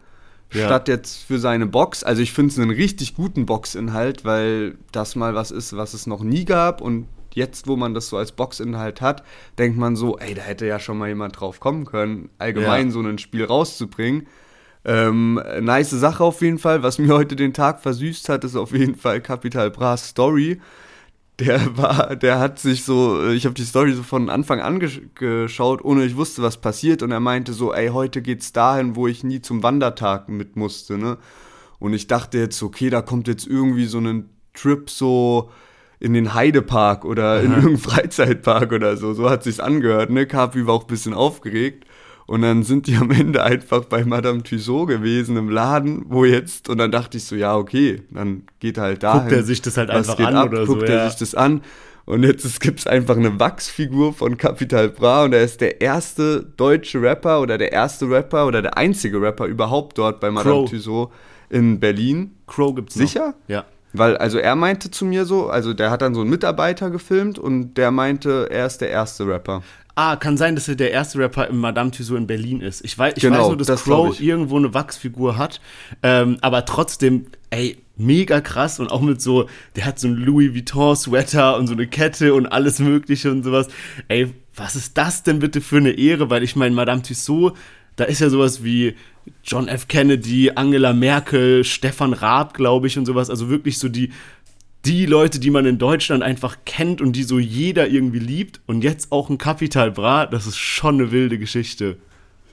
[0.52, 0.66] Ja.
[0.66, 2.04] Statt jetzt für seine Box.
[2.04, 6.06] Also ich finde es einen richtig guten Boxinhalt, weil das mal was ist, was es
[6.06, 6.80] noch nie gab.
[6.80, 9.24] Und jetzt, wo man das so als Boxinhalt hat,
[9.58, 12.92] denkt man so, ey, da hätte ja schon mal jemand drauf kommen können, allgemein ja.
[12.92, 14.26] so ein Spiel rauszubringen.
[14.84, 16.82] Ähm, nice Sache auf jeden Fall.
[16.82, 20.60] Was mir heute den Tag versüßt hat, ist auf jeden Fall Capital Bras Story.
[21.40, 24.80] Der war, der hat sich so, ich habe die Story so von Anfang an
[25.14, 27.02] geschaut, ohne ich wusste, was passiert.
[27.02, 30.98] Und er meinte so, ey, heute geht's dahin, wo ich nie zum Wandertag mit musste,
[30.98, 31.18] ne?
[31.78, 35.50] Und ich dachte jetzt, okay, da kommt jetzt irgendwie so ein Trip so
[36.00, 39.14] in den Heidepark oder in irgendeinen Freizeitpark oder so.
[39.14, 40.26] So hat sich's angehört, ne?
[40.26, 41.84] Kapi war auch ein bisschen aufgeregt.
[42.28, 46.68] Und dann sind die am Ende einfach bei Madame Tussaud gewesen im Laden, wo jetzt,
[46.68, 49.14] und dann dachte ich so, ja, okay, dann geht er halt da.
[49.14, 50.74] Guckt er sich das halt einfach an ab, oder guckt so.
[50.74, 51.08] Guckt er ja.
[51.08, 51.62] sich das an.
[52.04, 56.44] Und jetzt gibt es einfach eine Wachsfigur von Capital Bra und er ist der erste
[56.58, 60.70] deutsche Rapper oder der erste Rapper oder der einzige Rapper überhaupt dort bei Madame Crow.
[60.70, 61.10] Tussaud
[61.48, 62.34] in Berlin.
[62.46, 63.28] Crow gibt's Sicher?
[63.28, 63.48] Noch.
[63.48, 63.64] Ja.
[63.94, 67.38] Weil, also er meinte zu mir so, also der hat dann so einen Mitarbeiter gefilmt
[67.38, 69.62] und der meinte, er ist der erste Rapper.
[70.00, 72.84] Ah, kann sein, dass er der erste Rapper im Madame Tussauds in Berlin ist.
[72.84, 75.60] Ich weiß, ich genau, weiß nur, dass das Crow irgendwo eine Wachsfigur hat.
[76.04, 80.54] Ähm, aber trotzdem, ey, mega krass und auch mit so, der hat so ein Louis
[80.54, 83.66] Vuitton Sweater und so eine Kette und alles Mögliche und sowas.
[84.06, 86.30] Ey, was ist das denn bitte für eine Ehre?
[86.30, 87.58] Weil ich meine, Madame Tussauds,
[87.96, 88.94] da ist ja sowas wie
[89.42, 89.88] John F.
[89.88, 93.30] Kennedy, Angela Merkel, Stefan Raab, glaube ich, und sowas.
[93.30, 94.12] Also wirklich so die
[94.84, 98.60] die Leute, die man in Deutschland einfach kennt und die so jeder irgendwie liebt.
[98.66, 101.96] Und jetzt auch ein Capital Bra, das ist schon eine wilde Geschichte.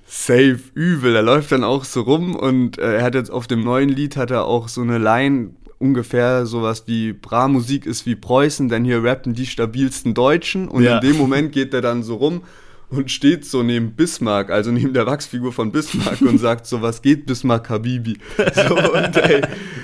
[0.07, 1.15] Safe, übel.
[1.15, 4.17] Er läuft dann auch so rum und äh, er hat jetzt auf dem neuen Lied
[4.17, 9.03] hat er auch so eine Line, ungefähr sowas wie Bra-Musik ist wie Preußen, denn hier
[9.03, 10.67] rappen die stabilsten Deutschen.
[10.67, 10.97] Und ja.
[10.97, 12.41] in dem Moment geht er dann so rum
[12.89, 17.01] und steht so neben Bismarck, also neben der Wachsfigur von Bismarck und sagt so, was
[17.01, 18.17] geht Bismarck Habibi?
[18.37, 19.41] So, und ey,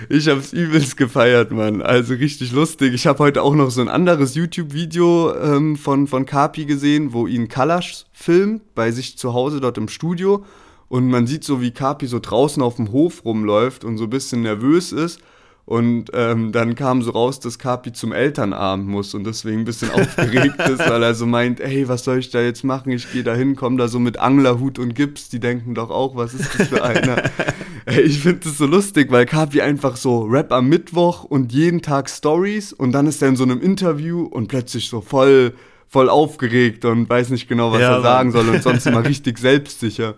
[0.10, 1.82] ich hab's übelst gefeiert, Mann.
[1.82, 2.94] Also richtig lustig.
[2.94, 7.28] Ich habe heute auch noch so ein anderes YouTube-Video ähm, von, von Kapi gesehen, wo
[7.28, 10.46] ihn Kalasch filmt, bei sich zu Hause dort im Studio.
[10.88, 14.10] Und man sieht so, wie Kapi so draußen auf dem Hof rumläuft und so ein
[14.10, 15.22] bisschen nervös ist.
[15.66, 19.92] Und ähm, dann kam so raus, dass Kapi zum Elternabend muss und deswegen ein bisschen
[19.92, 22.92] aufgeregt ist, weil er so meint, ey, was soll ich da jetzt machen?
[22.92, 25.30] Ich gehe da hin, komm da so mit Anglerhut und Gips.
[25.30, 27.24] Die denken doch auch, was ist das für einer?
[27.86, 31.82] ey, ich finde das so lustig, weil Kapi einfach so Rap am Mittwoch und jeden
[31.82, 35.54] Tag Stories und dann ist er in so einem Interview und plötzlich so voll,
[35.88, 39.38] voll aufgeregt und weiß nicht genau, was ja, er sagen soll und sonst immer richtig
[39.38, 40.16] selbstsicher.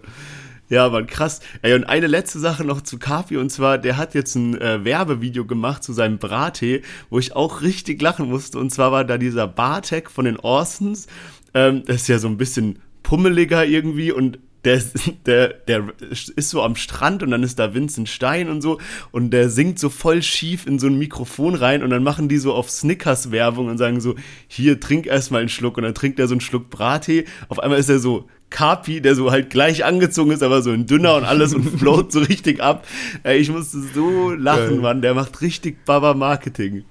[0.74, 1.40] Ja, Mann, krass.
[1.62, 4.84] Ey, und eine letzte Sache noch zu Kapi, und zwar, der hat jetzt ein äh,
[4.84, 6.82] Werbevideo gemacht zu seinem Brattee,
[7.12, 8.58] wo ich auch richtig lachen musste.
[8.58, 11.06] Und zwar war da dieser Bartek von den Orsons.
[11.54, 14.82] Ähm, das ist ja so ein bisschen pummeliger irgendwie und der,
[15.28, 18.80] der, der ist so am Strand und dann ist da Vincent Stein und so
[19.12, 22.40] und der singt so voll schief in so ein Mikrofon rein und dann machen die
[22.40, 24.16] so auf Snickers Werbung und sagen so,
[24.48, 27.26] hier, trink erstmal einen Schluck und dann trinkt er so einen Schluck Brattee.
[27.48, 30.86] Auf einmal ist er so Kapi, der so halt gleich angezogen ist, aber so ein
[30.86, 32.86] dünner und alles und float so richtig ab.
[33.24, 34.80] Ey, ich musste so lachen, Geil.
[34.80, 35.02] Mann.
[35.02, 36.86] Der macht richtig Baba-Marketing.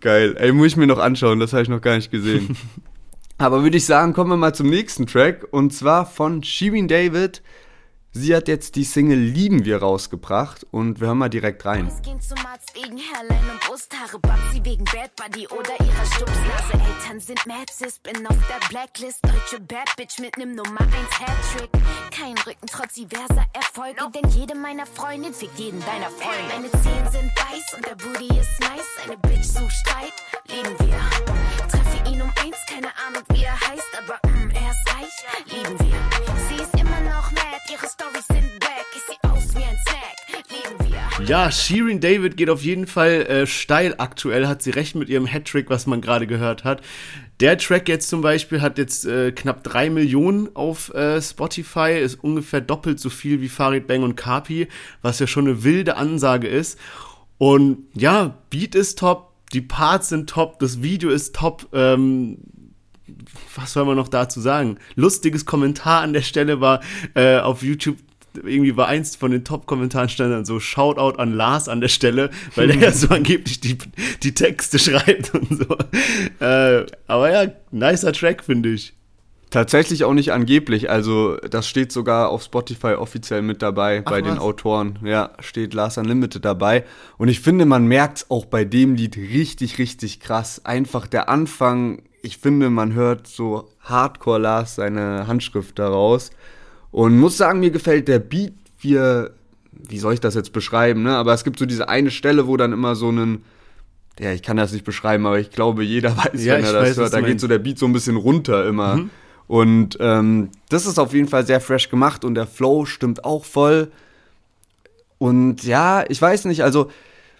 [0.00, 0.36] Geil.
[0.38, 2.56] Ey, muss ich mir noch anschauen, das habe ich noch gar nicht gesehen.
[3.38, 7.42] aber würde ich sagen, kommen wir mal zum nächsten Track und zwar von Shirin David.
[8.20, 11.86] Sie hat jetzt die Single Lieben wir rausgebracht und wir hören mal direkt rein.
[11.86, 16.72] Es ging zum Arzt wegen Hairline und Brusthaare, Babsi wegen Bad Buddy oder ihrer Stupsnase.
[16.72, 19.20] Eltern sind mad, sis, bin auf der Blacklist.
[19.22, 21.70] Deutsche Bad Bitch mit nem Nummer 1 Hattrick.
[22.10, 26.42] Kein Rücken trotz diverser Erfolge, denn jede meiner Freundin fickt jeden deiner Freunde.
[26.52, 28.98] Meine Zehen sind weiß und der Booty ist nice.
[29.04, 30.14] Eine Bitch sucht Streit,
[30.48, 30.98] lieben wir.
[31.70, 35.78] Treffe ihn um eins, keine Ahnung wie er heißt, aber mm, er ist reich, lieben
[35.78, 35.98] wir.
[36.48, 37.27] Sie ist immer noch
[41.26, 45.26] Ja, Shirin David geht auf jeden Fall äh, steil aktuell, hat sie recht mit ihrem
[45.26, 46.80] Hattrick, was man gerade gehört hat.
[47.40, 52.22] Der Track jetzt zum Beispiel hat jetzt äh, knapp drei Millionen auf äh, Spotify, ist
[52.22, 54.68] ungefähr doppelt so viel wie Farid Bang und Kapi,
[55.02, 56.78] was ja schon eine wilde Ansage ist.
[57.36, 61.68] Und ja, Beat ist top, die Parts sind top, das Video ist top.
[61.72, 62.38] Ähm,
[63.56, 64.78] was soll man noch dazu sagen?
[64.94, 66.80] Lustiges Kommentar an der Stelle war
[67.14, 67.96] äh, auf YouTube
[68.44, 72.30] irgendwie war eins von den Top-Kommentaren stand dann so Shoutout an Lars an der Stelle,
[72.54, 73.78] weil der ja so angeblich die,
[74.22, 76.44] die Texte schreibt und so.
[76.44, 78.94] Äh, aber ja, nicer Track, finde ich.
[79.50, 84.20] Tatsächlich auch nicht angeblich, also das steht sogar auf Spotify offiziell mit dabei Ach, bei
[84.20, 84.28] was?
[84.28, 84.98] den Autoren.
[85.02, 86.84] Ja, steht Lars Unlimited dabei.
[87.16, 90.66] Und ich finde, man merkt es auch bei dem Lied richtig, richtig krass.
[90.66, 96.30] Einfach der Anfang, ich finde, man hört so Hardcore Lars seine Handschrift daraus.
[96.90, 98.98] Und muss sagen, mir gefällt der Beat, wie,
[99.72, 101.16] wie soll ich das jetzt beschreiben, ne?
[101.16, 103.42] Aber es gibt so diese eine Stelle, wo dann immer so ein
[104.20, 106.90] ja, ich kann das nicht beschreiben, aber ich glaube, jeder weiß, ja, wenn er das
[106.90, 108.96] weiß, hört, da geht so der Beat so ein bisschen runter immer.
[108.96, 109.10] Mhm.
[109.46, 113.44] Und ähm, das ist auf jeden Fall sehr fresh gemacht und der Flow stimmt auch
[113.44, 113.90] voll.
[115.16, 116.90] Und ja, ich weiß nicht, also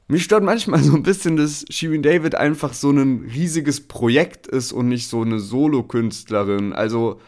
[0.08, 4.72] mich stört manchmal so ein bisschen, dass Shirin David einfach so ein riesiges Projekt ist
[4.72, 6.72] und nicht so eine Solokünstlerin.
[6.72, 7.20] Also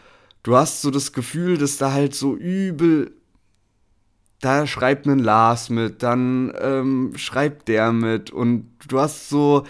[0.43, 3.13] du hast so das Gefühl, dass da halt so übel
[4.41, 9.65] da schreibt ein Lars mit, dann ähm, schreibt der mit und du hast so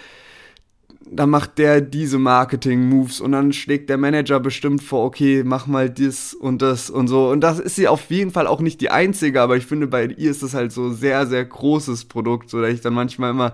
[1.09, 5.89] dann macht der diese Marketing-Moves und dann schlägt der Manager bestimmt vor, okay, mach mal
[5.89, 7.29] das und das und so.
[7.29, 10.05] Und das ist sie auf jeden Fall auch nicht die einzige, aber ich finde, bei
[10.05, 13.53] ihr ist das halt so sehr, sehr großes Produkt, so dass ich dann manchmal immer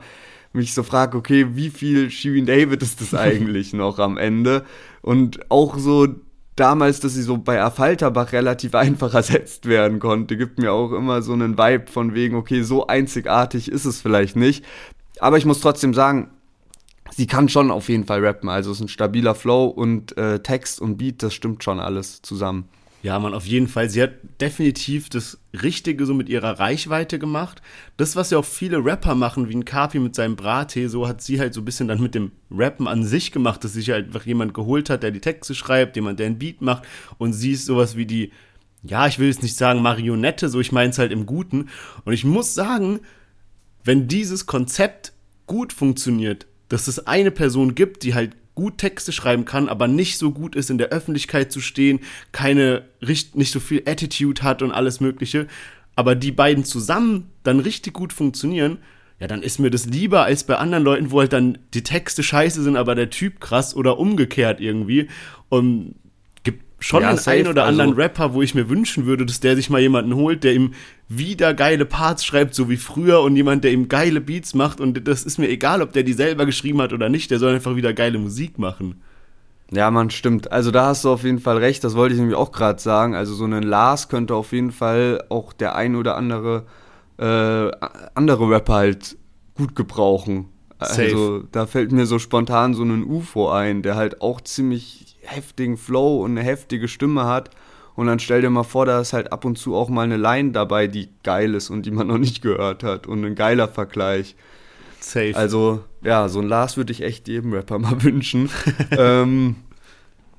[0.53, 4.63] mich so frage, okay, wie viel Shirin David ist das eigentlich noch am Ende?
[5.01, 6.07] Und auch so
[6.55, 11.21] damals, dass sie so bei Affalterbach relativ einfach ersetzt werden konnte, gibt mir auch immer
[11.21, 14.65] so einen Vibe von wegen, okay, so einzigartig ist es vielleicht nicht.
[15.19, 16.29] Aber ich muss trotzdem sagen,
[17.11, 18.49] sie kann schon auf jeden Fall rappen.
[18.49, 22.21] Also es ist ein stabiler Flow und äh, Text und Beat, das stimmt schon alles
[22.21, 22.69] zusammen.
[23.03, 23.89] Ja, man, auf jeden Fall.
[23.89, 27.61] Sie hat definitiv das Richtige so mit ihrer Reichweite gemacht.
[27.95, 31.21] Das, was ja auch viele Rapper machen, wie ein Kapi mit seinem Brattee, so hat
[31.21, 34.07] sie halt so ein bisschen dann mit dem Rappen an sich gemacht, dass sich halt
[34.07, 36.83] einfach jemand geholt hat, der die Texte schreibt, jemand, der ein Beat macht
[37.17, 38.31] und sie ist sowas wie die,
[38.83, 41.69] ja, ich will jetzt nicht sagen Marionette, so ich meine es halt im Guten.
[42.03, 42.99] Und ich muss sagen,
[43.83, 45.13] wenn dieses Konzept
[45.45, 50.17] gut funktioniert, dass es eine Person gibt, die halt gut Texte schreiben kann, aber nicht
[50.17, 51.99] so gut ist, in der Öffentlichkeit zu stehen,
[52.31, 55.47] keine, nicht so viel Attitude hat und alles Mögliche,
[55.95, 58.79] aber die beiden zusammen dann richtig gut funktionieren,
[59.19, 62.21] ja, dann ist mir das lieber als bei anderen Leuten, wo halt dann die Texte
[62.21, 65.07] scheiße sind, aber der Typ krass oder umgekehrt irgendwie.
[65.49, 65.95] Und
[66.79, 69.39] schon ja, den safe, einen oder anderen also, Rapper, wo ich mir wünschen würde, dass
[69.39, 70.73] der sich mal jemanden holt, der ihm
[71.09, 74.79] wieder geile Parts schreibt, so wie früher, und jemand, der ihm geile Beats macht.
[74.79, 77.55] Und das ist mir egal, ob der die selber geschrieben hat oder nicht, der soll
[77.55, 79.01] einfach wieder geile Musik machen.
[79.71, 80.51] Ja, man, stimmt.
[80.51, 83.15] Also da hast du auf jeden Fall recht, das wollte ich nämlich auch gerade sagen.
[83.15, 86.65] Also so ein Lars könnte auf jeden Fall auch der ein oder andere
[87.17, 87.71] äh,
[88.13, 89.17] andere Rapper halt
[89.55, 90.49] gut gebrauchen.
[90.79, 91.01] Safe.
[91.01, 95.77] Also da fällt mir so spontan so ein UFO ein, der halt auch ziemlich heftigen
[95.77, 97.51] Flow und eine heftige Stimme hat.
[97.95, 100.17] Und dann stell dir mal vor, da ist halt ab und zu auch mal eine
[100.17, 103.07] Line dabei, die geil ist und die man noch nicht gehört hat.
[103.07, 104.35] Und ein geiler Vergleich.
[104.99, 105.35] Safe.
[105.35, 108.49] Also, ja, so ein Lars würde ich echt jedem Rapper mal wünschen.
[108.91, 109.55] ähm,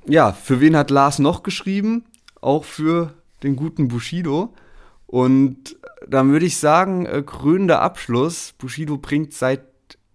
[0.05, 2.05] ja, für wen hat Lars noch geschrieben?
[2.41, 4.53] Auch für den guten Bushido.
[5.05, 5.75] Und
[6.07, 8.53] dann würde ich sagen, äh, krönender Abschluss.
[8.57, 9.61] Bushido bringt seit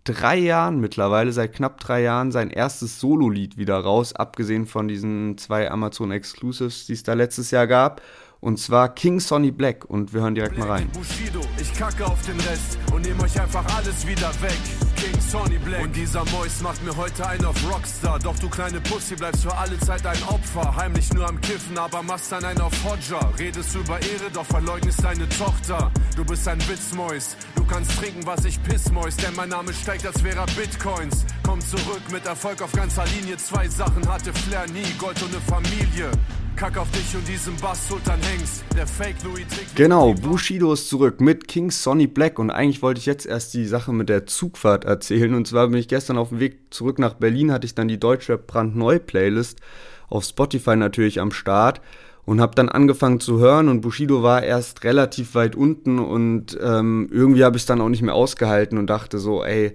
[0.05, 5.39] drei Jahren mittlerweile, seit knapp drei Jahren, sein erstes Solo-Lied wieder raus, abgesehen von diesen
[5.39, 8.03] zwei Amazon Exclusives, die es da letztes Jahr gab.
[8.45, 9.87] Und zwar King Sonny Black.
[9.87, 10.91] Und wir hören direkt mal rein.
[10.91, 14.59] Bushido, ich kacke auf den Rest und nehme euch einfach alles wieder weg.
[14.97, 15.83] King Sonny Black.
[15.83, 18.19] Und dieser Mois macht mir heute einen auf Rockstar.
[18.19, 20.77] Doch du kleine Pussy bleibst für alle Zeit ein Opfer.
[20.77, 23.33] Heimlich nur am Kiffen, aber machst dann einen auf Hodger.
[23.39, 25.91] Redest über Ehre, doch verleugnest deine Tochter.
[26.15, 27.39] Du bist ein Witzmois.
[27.57, 29.17] Du kannst trinken, was ich Pissmois.
[29.23, 31.25] Denn mein Name steigt, als wäre Bitcoins.
[31.45, 33.39] Komm zurück mit Erfolg auf ganzer Linie.
[33.39, 34.93] Zwei Sachen hatte Flair nie.
[34.99, 36.11] Gold und eine Familie.
[36.57, 38.65] Kack auf dich und diesen Bass Sultan Hengst.
[38.77, 43.01] Der Fake Louis trägt Genau, Bushido ist zurück mit King Sonny Black und eigentlich wollte
[43.01, 46.29] ich jetzt erst die Sache mit der Zugfahrt erzählen und zwar bin ich gestern auf
[46.29, 49.61] dem Weg zurück nach Berlin, hatte ich dann die Deutschrap brandneu Playlist
[50.09, 51.81] auf Spotify natürlich am Start
[52.25, 57.09] und habe dann angefangen zu hören und Bushido war erst relativ weit unten und ähm,
[57.11, 59.75] irgendwie habe ich es dann auch nicht mehr ausgehalten und dachte so, ey,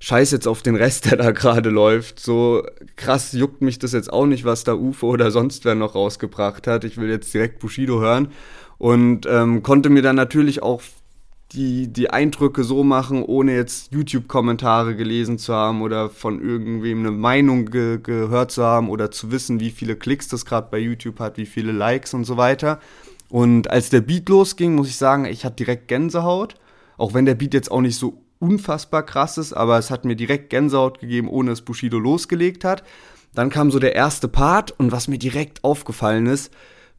[0.00, 2.20] scheiß jetzt auf den Rest, der da gerade läuft.
[2.20, 2.62] So
[2.96, 6.66] krass juckt mich das jetzt auch nicht, was da UFO oder sonst wer noch rausgebracht
[6.66, 6.84] hat.
[6.84, 8.28] Ich will jetzt direkt Bushido hören.
[8.78, 10.82] Und ähm, konnte mir dann natürlich auch
[11.52, 17.10] die, die Eindrücke so machen, ohne jetzt YouTube-Kommentare gelesen zu haben oder von irgendwem eine
[17.10, 21.18] Meinung ge gehört zu haben oder zu wissen, wie viele Klicks das gerade bei YouTube
[21.20, 22.80] hat, wie viele Likes und so weiter.
[23.30, 26.54] Und als der Beat losging, muss ich sagen, ich hatte direkt Gänsehaut.
[26.96, 30.50] Auch wenn der Beat jetzt auch nicht so unfassbar krasses, aber es hat mir direkt
[30.50, 32.82] Gänsehaut gegeben, ohne dass Bushido losgelegt hat.
[33.34, 36.52] Dann kam so der erste Part und was mir direkt aufgefallen ist,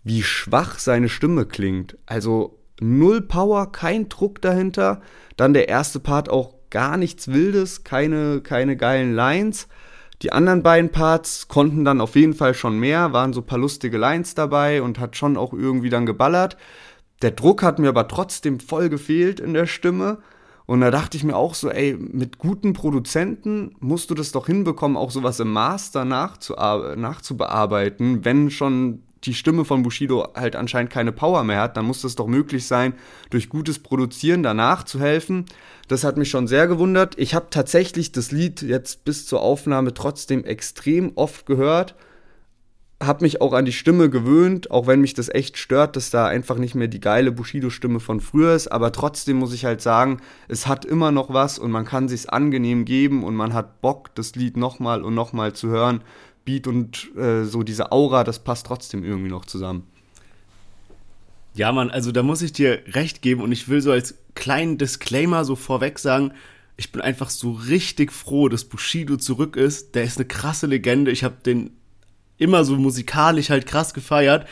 [0.04, 1.97] wie schwach seine Stimme klingt.
[2.06, 5.02] Also null Power, kein Druck dahinter.
[5.38, 9.67] Dann der erste Part auch gar nichts Wildes, keine, keine geilen Lines.
[10.21, 13.97] Die anderen beiden Parts konnten dann auf jeden Fall schon mehr, waren so paar lustige
[13.97, 16.58] Lines dabei und hat schon auch irgendwie dann geballert.
[17.21, 20.19] Der Druck hat mir aber trotzdem voll gefehlt in der Stimme.
[20.70, 24.46] Und da dachte ich mir auch so, ey, mit guten Produzenten musst du das doch
[24.46, 31.12] hinbekommen, auch sowas im Master nachzubearbeiten, wenn schon die Stimme von Bushido halt anscheinend keine
[31.12, 32.94] Power mehr hat, dann muss das doch möglich sein,
[33.32, 35.46] durch gutes Produzieren danach zu helfen.
[35.88, 37.18] Das hat mich schon sehr gewundert.
[37.18, 41.96] Ich habe tatsächlich das Lied jetzt bis zur Aufnahme trotzdem extrem oft gehört.
[43.02, 46.28] Habe mich auch an die Stimme gewöhnt, auch wenn mich das echt stört, dass da
[46.28, 48.68] einfach nicht mehr die geile Bushido-Stimme von früher ist.
[48.68, 52.26] Aber trotzdem muss ich halt sagen, es hat immer noch was und man kann sich's
[52.26, 56.02] angenehm geben und man hat Bock, das Lied nochmal und nochmal zu hören.
[56.44, 59.88] Beat und äh, so diese Aura, das passt trotzdem irgendwie noch zusammen.
[61.54, 64.78] Ja, Mann, also da muss ich dir recht geben und ich will so als kleinen
[64.78, 66.32] Disclaimer so vorweg sagen,
[66.78, 69.96] ich bin einfach so richtig froh, dass Bushido zurück ist.
[69.96, 71.12] Der ist eine krasse Legende.
[71.12, 71.72] Ich habe den
[72.39, 74.47] immer so musikalisch halt krass gefeiert.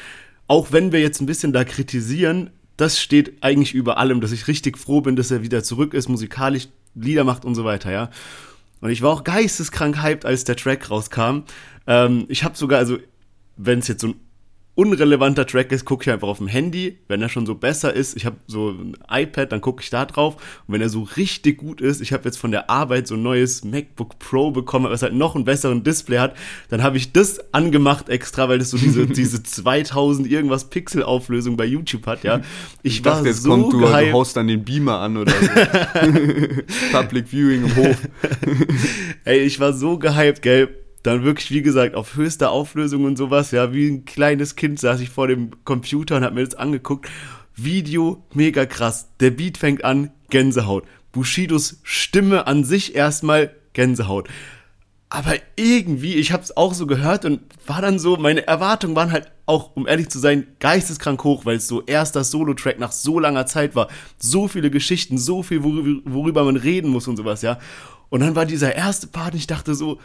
[0.48, 4.48] Auch wenn wir jetzt ein bisschen da kritisieren, das steht eigentlich über allem, dass ich
[4.48, 8.10] richtig froh bin, dass er wieder zurück ist, musikalisch Lieder macht und so weiter, ja.
[8.82, 11.44] Und ich war auch geisteskrank hyped, als der Track rauskam.
[11.86, 12.98] Ähm, ich habe sogar, also
[13.56, 14.16] wenn es jetzt so ein
[14.78, 17.00] unrelevanter Track ist, gucke ich einfach auf dem Handy.
[17.08, 20.06] Wenn er schon so besser ist, ich habe so ein iPad, dann gucke ich da
[20.06, 20.36] drauf.
[20.68, 23.24] Und wenn er so richtig gut ist, ich habe jetzt von der Arbeit so ein
[23.24, 26.36] neues MacBook Pro bekommen, was halt noch einen besseren Display hat,
[26.70, 31.58] dann habe ich das angemacht extra, weil das so diese, diese 2000 irgendwas Pixel Auflösung
[31.58, 32.42] bei YouTube hat, ja.
[32.84, 35.32] Ich, ich war dachte, jetzt so kommt du, du haust dann den Beamer an oder
[35.32, 35.48] so.
[36.92, 37.98] Public Viewing im Hof.
[39.26, 40.70] Ey, ich war so gehypt, gell
[41.08, 45.00] dann wirklich, wie gesagt, auf höchster Auflösung und sowas, ja, wie ein kleines Kind saß
[45.00, 47.10] ich vor dem Computer und hab mir das angeguckt.
[47.56, 49.08] Video, mega krass.
[49.20, 50.84] Der Beat fängt an, Gänsehaut.
[51.12, 54.28] Bushidos Stimme an sich erstmal Gänsehaut.
[55.10, 59.32] Aber irgendwie, ich hab's auch so gehört und war dann so, meine Erwartungen waren halt
[59.46, 63.46] auch, um ehrlich zu sein, geisteskrank hoch, weil es so erster Solo-Track nach so langer
[63.46, 63.88] Zeit war.
[64.20, 67.58] So viele Geschichten, so viel, worüber, man reden muss und sowas, ja.
[68.10, 70.00] Und dann war dieser erste Part und ich dachte so,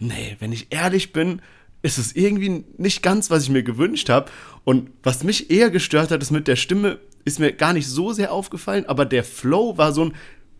[0.00, 1.40] nee, wenn ich ehrlich bin,
[1.82, 4.30] ist es irgendwie nicht ganz, was ich mir gewünscht habe.
[4.64, 8.12] Und was mich eher gestört hat, ist mit der Stimme, ist mir gar nicht so
[8.12, 10.14] sehr aufgefallen, aber der Flow war so ein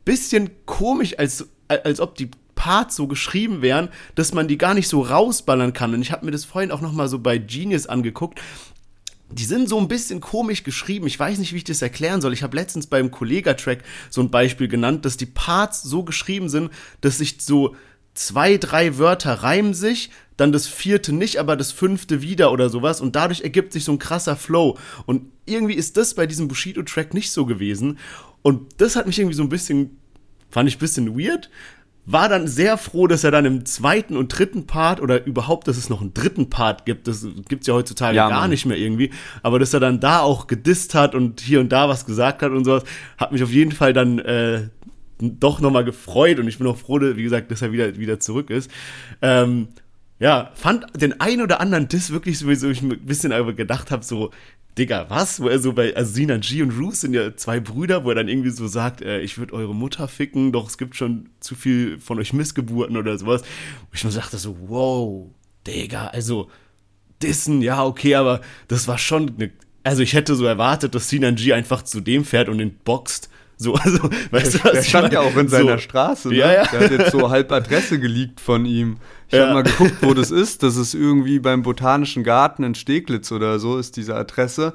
[0.05, 4.89] bisschen komisch, als, als ob die Parts so geschrieben wären, dass man die gar nicht
[4.89, 5.95] so rausballern kann.
[5.95, 8.41] Und ich habe mir das vorhin auch noch mal so bei Genius angeguckt.
[9.33, 11.07] Die sind so ein bisschen komisch geschrieben.
[11.07, 12.33] Ich weiß nicht, wie ich das erklären soll.
[12.33, 16.71] Ich habe letztens beim Kollega-Track so ein Beispiel genannt, dass die Parts so geschrieben sind,
[17.01, 17.77] dass sich so
[18.21, 23.01] zwei, drei Wörter reimen sich, dann das vierte nicht, aber das fünfte wieder oder sowas
[23.01, 24.77] und dadurch ergibt sich so ein krasser Flow.
[25.07, 27.99] Und irgendwie ist das bei diesem Bushido-Track nicht so gewesen.
[28.43, 29.99] Und das hat mich irgendwie so ein bisschen,
[30.51, 31.51] fand ich ein bisschen weird.
[32.05, 35.77] War dann sehr froh, dass er dann im zweiten und dritten Part oder überhaupt, dass
[35.77, 39.11] es noch einen dritten Part gibt, das gibt's ja heutzutage ja, gar nicht mehr irgendwie,
[39.43, 42.53] aber dass er dann da auch gedisst hat und hier und da was gesagt hat
[42.53, 42.85] und sowas,
[43.19, 44.69] hat mich auf jeden Fall dann äh,
[45.21, 48.51] doch nochmal gefreut und ich bin auch froh, wie gesagt, dass er wieder, wieder zurück
[48.51, 48.71] ist.
[49.23, 49.69] Ähm,
[50.19, 54.05] ja, fand den ein oder anderen Diss wirklich so, wie ich ein bisschen gedacht habe,
[54.05, 54.31] so,
[54.79, 55.41] Digga, was?
[55.41, 58.15] Wo er so bei, also Sina G und Roos sind ja zwei Brüder, wo er
[58.15, 61.55] dann irgendwie so sagt, äh, ich würde eure Mutter ficken, doch es gibt schon zu
[61.55, 63.43] viel von euch Missgeburten oder sowas.
[63.43, 65.27] Wo ich mir sagte so, wow,
[65.67, 66.51] Digga, also
[67.23, 69.51] Dissen, ja, okay, aber das war schon eine,
[69.83, 73.29] also ich hätte so erwartet, dass Sinan G einfach zu dem fährt und ihn boxt
[73.61, 75.79] so, also, weißt der, du, was der stand ja auch in seiner so.
[75.79, 76.37] Straße, ne?
[76.37, 76.67] Ja, ja.
[76.67, 78.97] Der hat jetzt so halb Adresse geleakt von ihm.
[79.29, 79.43] Ich ja.
[79.43, 80.63] habe mal geguckt, wo das ist.
[80.63, 84.73] Das ist irgendwie beim Botanischen Garten in Steglitz oder so, ist diese Adresse.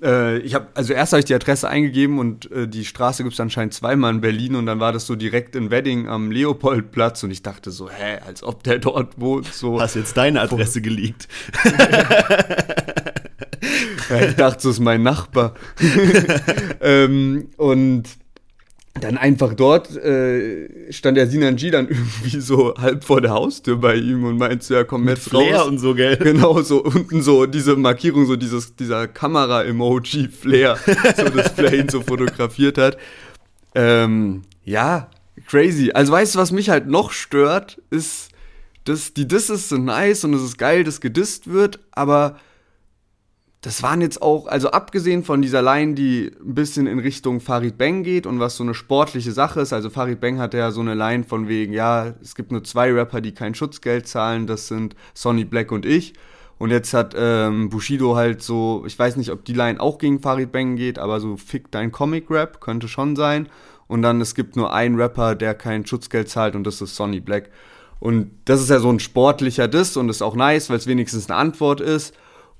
[0.00, 3.34] Äh, ich habe, also erst habe ich die Adresse eingegeben und äh, die Straße gibt
[3.34, 7.24] es anscheinend zweimal in Berlin und dann war das so direkt in Wedding am Leopoldplatz
[7.24, 9.52] und ich dachte so, hä, als ob der dort wohnt.
[9.52, 9.80] So.
[9.80, 11.26] Hast jetzt deine Adresse geleakt.
[14.10, 15.54] Ja, ich dachte, das ist mein Nachbar.
[16.80, 18.04] ähm, und
[19.00, 23.78] dann einfach dort äh, stand der Sinan G dann irgendwie so halb vor der Haustür
[23.78, 25.68] bei ihm und meinte ja komm Mit jetzt Flair raus.
[25.68, 26.16] und so, gell?
[26.18, 30.76] Genau, so unten so diese Markierung, so dieses, dieser Kamera-Emoji Flair,
[31.16, 32.98] so dass Flair ihn so fotografiert hat.
[33.74, 35.08] Ähm, ja,
[35.46, 35.90] crazy.
[35.92, 38.28] Also weißt du, was mich halt noch stört, ist,
[38.84, 42.36] dass die Disses sind nice und es ist geil, dass gedisst wird, aber
[43.62, 47.78] das waren jetzt auch, also abgesehen von dieser Line, die ein bisschen in Richtung Farid
[47.78, 49.72] Bang geht und was so eine sportliche Sache ist.
[49.72, 52.92] Also Farid Bang hatte ja so eine Line von wegen, ja, es gibt nur zwei
[52.92, 56.14] Rapper, die kein Schutzgeld zahlen, das sind Sonny Black und ich.
[56.58, 60.20] Und jetzt hat ähm, Bushido halt so, ich weiß nicht, ob die Line auch gegen
[60.20, 63.48] Farid Bang geht, aber so Fick dein Comic-Rap könnte schon sein.
[63.86, 67.20] Und dann, es gibt nur einen Rapper, der kein Schutzgeld zahlt und das ist Sonny
[67.20, 67.50] Black.
[68.00, 71.30] Und das ist ja so ein sportlicher Diss und ist auch nice, weil es wenigstens
[71.30, 72.12] eine Antwort ist.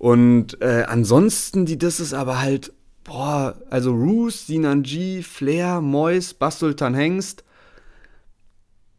[0.03, 2.73] Und äh, ansonsten, die ist aber halt,
[3.05, 7.45] boah, also Roos, Sinan G, Flair, Mois, Bastultan Hengst.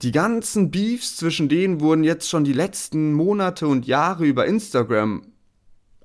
[0.02, 5.24] Die ganzen Beefs zwischen denen wurden jetzt schon die letzten Monate und Jahre über Instagram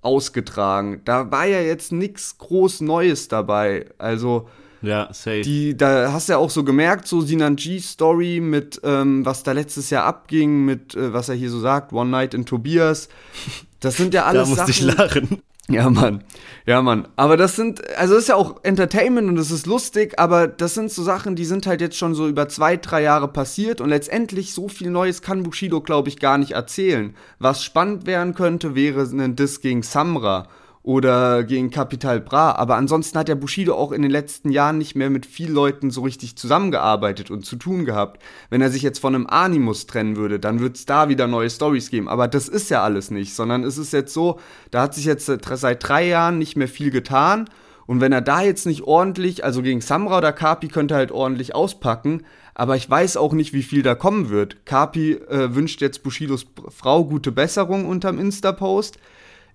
[0.02, 1.02] ausgetragen.
[1.04, 3.86] Da war ja jetzt nichts groß Neues dabei.
[3.98, 4.48] Also,
[4.82, 5.42] ja, safe.
[5.42, 9.52] Die, da hast du ja auch so gemerkt, so Sinan G-Story mit, ähm, was da
[9.52, 13.08] letztes Jahr abging, mit, äh, was er hier so sagt, One Night in Tobias.
[13.80, 14.88] Das sind ja alles da musste Sachen.
[14.90, 15.42] ich lachen.
[15.70, 16.24] Ja, Mann.
[16.64, 17.08] Ja, Mann.
[17.16, 20.72] Aber das sind, also das ist ja auch Entertainment und das ist lustig, aber das
[20.72, 23.90] sind so Sachen, die sind halt jetzt schon so über zwei, drei Jahre passiert und
[23.90, 27.14] letztendlich so viel Neues kann Bushido, glaube ich, gar nicht erzählen.
[27.38, 30.48] Was spannend werden könnte, wäre ein Diss gegen Samra
[30.88, 32.52] oder gegen Capital Bra.
[32.52, 35.90] Aber ansonsten hat der Bushido auch in den letzten Jahren nicht mehr mit vielen Leuten
[35.90, 38.22] so richtig zusammengearbeitet und zu tun gehabt.
[38.48, 41.50] Wenn er sich jetzt von einem Animus trennen würde, dann wird es da wieder neue
[41.50, 42.08] Stories geben.
[42.08, 45.26] Aber das ist ja alles nicht, sondern es ist jetzt so, da hat sich jetzt
[45.26, 47.50] seit drei Jahren nicht mehr viel getan.
[47.84, 51.12] Und wenn er da jetzt nicht ordentlich, also gegen Samra oder Kapi könnte er halt
[51.12, 52.22] ordentlich auspacken,
[52.54, 54.64] aber ich weiß auch nicht, wie viel da kommen wird.
[54.64, 58.98] Kapi äh, wünscht jetzt Bushidos Frau gute Besserung unterm Insta-Post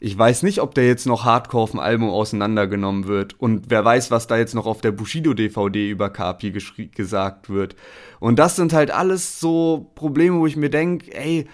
[0.03, 3.39] ich weiß nicht, ob der jetzt noch hardcore auf dem Album auseinandergenommen wird.
[3.39, 7.77] Und wer weiß, was da jetzt noch auf der Bushido-DVD über Kapi gesagt wird.
[8.19, 11.47] Und das sind halt alles so Probleme, wo ich mir denke, ey,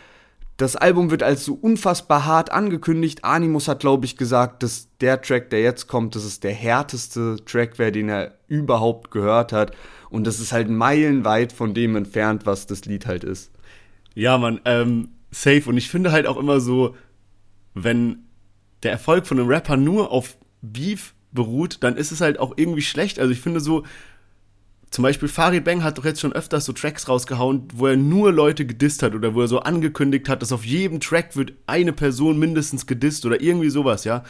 [0.57, 3.23] das Album wird als so unfassbar hart angekündigt.
[3.23, 7.35] Animus hat, glaube ich, gesagt, dass der Track, der jetzt kommt, das ist der härteste
[7.45, 9.75] Track wäre, den er überhaupt gehört hat.
[10.09, 13.51] Und das ist halt meilenweit von dem entfernt, was das Lied halt ist.
[14.15, 15.69] Ja, man, ähm, safe.
[15.69, 16.95] Und ich finde halt auch immer so,
[17.75, 18.23] wenn
[18.83, 22.81] der Erfolg von einem Rapper nur auf Beef beruht, dann ist es halt auch irgendwie
[22.81, 23.19] schlecht.
[23.19, 23.83] Also ich finde so,
[24.91, 28.31] zum Beispiel Farid Bang hat doch jetzt schon öfters so Tracks rausgehauen, wo er nur
[28.31, 31.93] Leute gedisst hat oder wo er so angekündigt hat, dass auf jedem Track wird eine
[31.93, 34.23] Person mindestens gedisst oder irgendwie sowas, ja.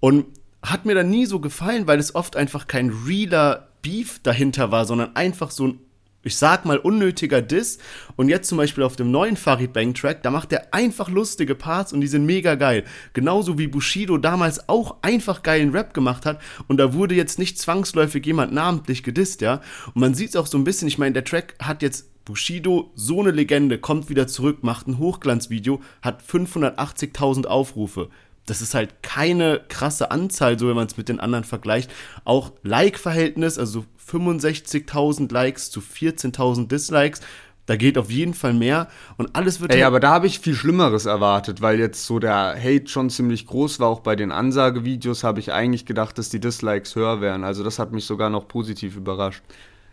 [0.00, 0.26] Und
[0.62, 4.84] hat mir dann nie so gefallen, weil es oft einfach kein realer Beef dahinter war,
[4.84, 5.80] sondern einfach so ein
[6.26, 7.78] ich sag mal, unnötiger Diss.
[8.16, 11.54] Und jetzt zum Beispiel auf dem neuen Farid Bang Track, da macht er einfach lustige
[11.54, 12.84] Parts und die sind mega geil.
[13.12, 16.40] Genauso wie Bushido damals auch einfach geilen Rap gemacht hat.
[16.66, 19.60] Und da wurde jetzt nicht zwangsläufig jemand namentlich gedisst, ja.
[19.94, 22.90] Und man sieht es auch so ein bisschen, ich meine, der Track hat jetzt Bushido,
[22.96, 28.10] so eine Legende, kommt wieder zurück, macht ein Hochglanzvideo, hat 580.000 Aufrufe
[28.46, 31.90] das ist halt keine krasse Anzahl, so wenn man es mit den anderen vergleicht.
[32.24, 37.20] Auch Like-Verhältnis, also 65.000 Likes zu 14.000 Dislikes.
[37.66, 39.72] Da geht auf jeden Fall mehr und alles wird.
[39.72, 43.10] Ey, halt aber da habe ich viel Schlimmeres erwartet, weil jetzt so der Hate schon
[43.10, 43.88] ziemlich groß war.
[43.88, 47.42] Auch bei den Ansagevideos habe ich eigentlich gedacht, dass die Dislikes höher wären.
[47.42, 49.42] Also das hat mich sogar noch positiv überrascht.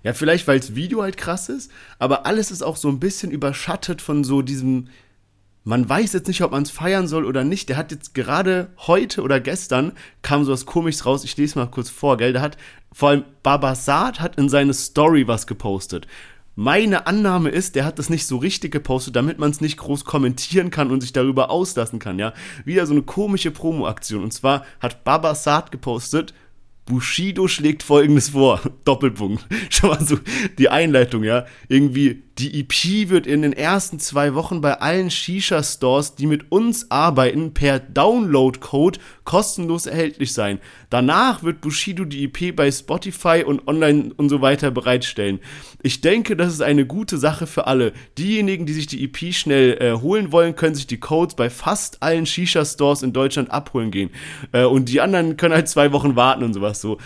[0.03, 3.31] Ja, vielleicht weil das Video halt krass ist, aber alles ist auch so ein bisschen
[3.31, 4.89] überschattet von so diesem
[5.63, 7.69] man weiß jetzt nicht, ob man es feiern soll oder nicht.
[7.69, 11.23] Der hat jetzt gerade heute oder gestern kam so was Komisches raus.
[11.23, 12.33] Ich lese mal kurz vor, gell?
[12.33, 12.57] Der hat
[12.91, 16.07] vor allem Babasat hat in seine Story was gepostet.
[16.55, 20.05] Meine Annahme ist, der hat das nicht so richtig gepostet, damit man es nicht groß
[20.05, 22.33] kommentieren kann und sich darüber auslassen kann, ja.
[22.63, 24.23] Wieder so eine komische Promo-Aktion.
[24.23, 26.35] Und zwar hat Babasat gepostet,
[26.85, 28.61] Bushido schlägt folgendes vor.
[28.85, 29.45] Doppelpunkt.
[29.69, 30.17] Schon mal so
[30.57, 31.45] die Einleitung, ja.
[31.69, 36.89] Irgendwie, die EP wird in den ersten zwei Wochen bei allen Shisha-Stores, die mit uns
[36.89, 40.59] arbeiten, per Download-Code kostenlos erhältlich sein.
[40.89, 45.39] Danach wird Bushido die EP bei Spotify und online und so weiter bereitstellen.
[45.83, 47.93] Ich denke, das ist eine gute Sache für alle.
[48.17, 52.01] Diejenigen, die sich die EP schnell äh, holen wollen, können sich die Codes bei fast
[52.01, 54.09] allen Shisha-Stores in Deutschland abholen gehen.
[54.53, 56.97] Äh, und die anderen können halt zwei Wochen warten und sowas so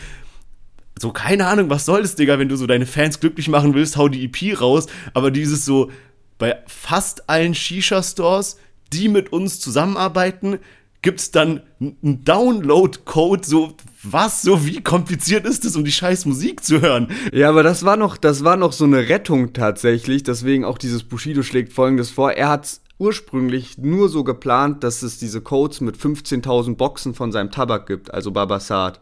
[1.00, 3.98] so, keine Ahnung, was soll das, Digga, wenn du so deine Fans glücklich machen willst,
[3.98, 5.92] hau die EP raus, aber dieses so,
[6.38, 8.58] bei fast allen Shisha-Stores,
[8.94, 10.60] die mit uns zusammenarbeiten,
[11.02, 16.26] gibt es dann einen Download-Code, so was, so wie kompliziert ist es, um die scheiß
[16.26, 17.10] Musik zu hören?
[17.32, 21.04] Ja, aber das war noch, das war noch so eine Rettung tatsächlich, deswegen auch dieses
[21.04, 22.32] Bushido schlägt folgendes vor.
[22.32, 27.52] Er hat ursprünglich nur so geplant, dass es diese Codes mit 15.000 Boxen von seinem
[27.52, 29.00] Tabak gibt, also Babasat.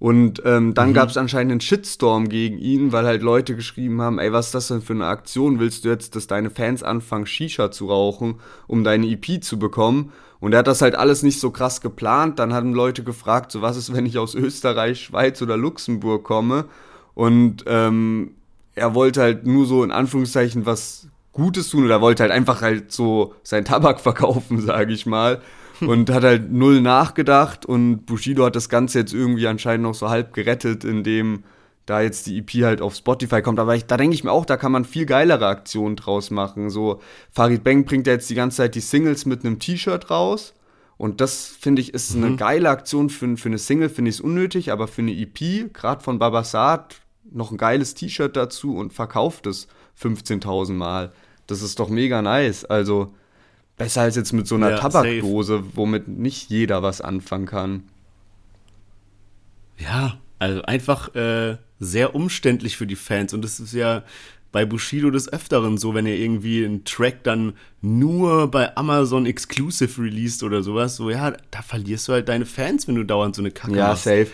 [0.00, 0.94] Und ähm, dann mhm.
[0.94, 4.54] gab es anscheinend einen Shitstorm gegen ihn, weil halt Leute geschrieben haben, ey, was ist
[4.54, 5.60] das denn für eine Aktion?
[5.60, 8.36] Willst du jetzt, dass deine Fans anfangen, Shisha zu rauchen,
[8.66, 10.10] um deine EP zu bekommen?
[10.40, 12.38] Und er hat das halt alles nicht so krass geplant.
[12.38, 16.64] Dann haben Leute gefragt, so was ist, wenn ich aus Österreich, Schweiz oder Luxemburg komme?
[17.14, 18.30] Und ähm,
[18.74, 22.90] er wollte halt nur so in Anführungszeichen was Gutes tun oder wollte halt einfach halt
[22.90, 25.42] so sein Tabak verkaufen, sage ich mal
[25.80, 30.08] und hat halt null nachgedacht und Bushido hat das Ganze jetzt irgendwie anscheinend noch so
[30.08, 31.44] halb gerettet, indem
[31.86, 33.58] da jetzt die EP halt auf Spotify kommt.
[33.58, 36.70] Aber ich, da denke ich mir auch, da kann man viel geilere Aktionen draus machen.
[36.70, 37.00] So,
[37.32, 40.54] Farid Bang bringt ja jetzt die ganze Zeit die Singles mit einem T-Shirt raus.
[40.96, 42.24] Und das finde ich ist mhm.
[42.24, 45.72] eine geile Aktion für, für eine Single, finde ich es unnötig, aber für eine EP,
[45.72, 47.00] gerade von Babasat,
[47.32, 49.66] noch ein geiles T-Shirt dazu und verkauft es
[50.00, 51.12] 15.000 Mal.
[51.46, 52.64] Das ist doch mega nice.
[52.64, 53.14] Also,
[53.80, 55.68] Besser als jetzt mit so einer ja, Tabakdose, safe.
[55.74, 57.84] womit nicht jeder was anfangen kann.
[59.78, 63.32] Ja, also einfach äh, sehr umständlich für die Fans.
[63.32, 64.02] Und das ist ja
[64.52, 70.02] bei Bushido des Öfteren so, wenn er irgendwie einen Track dann nur bei Amazon Exclusive
[70.02, 73.40] released oder sowas, so ja, da verlierst du halt deine Fans, wenn du dauernd so
[73.40, 74.04] eine Kacke ja, machst.
[74.04, 74.30] Ja, safe.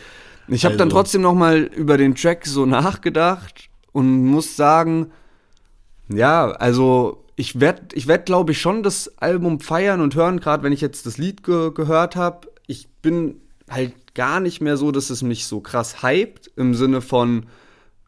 [0.48, 0.78] Ich habe also.
[0.78, 5.12] dann trotzdem noch mal über den Track so nachgedacht und muss sagen,
[6.08, 10.62] ja, also ich werde, ich werd, glaube ich, schon das Album feiern und hören, gerade
[10.62, 12.48] wenn ich jetzt das Lied ge gehört habe.
[12.66, 13.36] Ich bin
[13.70, 17.46] halt gar nicht mehr so, dass es mich so krass hypt, im Sinne von,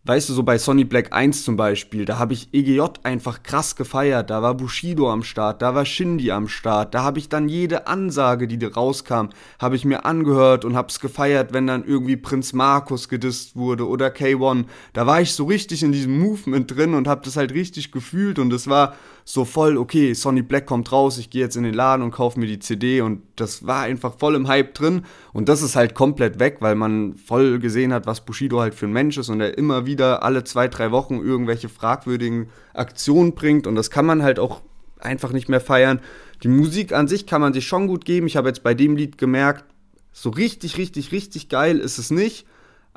[0.04, 3.76] weißt du, so bei Sonny Black 1 zum Beispiel, da habe ich EGJ einfach krass
[3.76, 7.50] gefeiert, da war Bushido am Start, da war Shindy am Start, da habe ich dann
[7.50, 11.84] jede Ansage, die da rauskam, habe ich mir angehört und habe es gefeiert, wenn dann
[11.84, 14.64] irgendwie Prinz Markus gedisst wurde oder K1,
[14.94, 18.38] da war ich so richtig in diesem Movement drin und habe das halt richtig gefühlt
[18.38, 18.94] und es war
[19.30, 22.40] so voll, okay, Sonny Black kommt raus, ich gehe jetzt in den Laden und kaufe
[22.40, 25.02] mir die CD und das war einfach voll im Hype drin
[25.34, 28.86] und das ist halt komplett weg, weil man voll gesehen hat, was Bushido halt für
[28.86, 33.66] ein Mensch ist und er immer wieder alle zwei, drei Wochen irgendwelche fragwürdigen Aktionen bringt
[33.66, 34.62] und das kann man halt auch
[34.98, 36.00] einfach nicht mehr feiern.
[36.42, 38.28] Die Musik an sich kann man sich schon gut geben.
[38.28, 39.66] Ich habe jetzt bei dem Lied gemerkt,
[40.10, 42.46] so richtig, richtig, richtig geil ist es nicht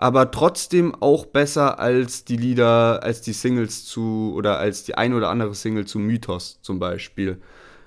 [0.01, 5.13] aber trotzdem auch besser als die Lieder, als die Singles zu, oder als die ein
[5.13, 7.39] oder andere Single zu Mythos zum Beispiel.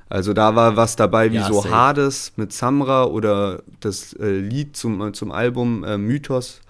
[0.09, 1.75] Also da war was dabei wie ja, so safe.
[1.75, 6.61] Hades mit Samra oder das äh, Lied zum, zum Album äh, Mythos.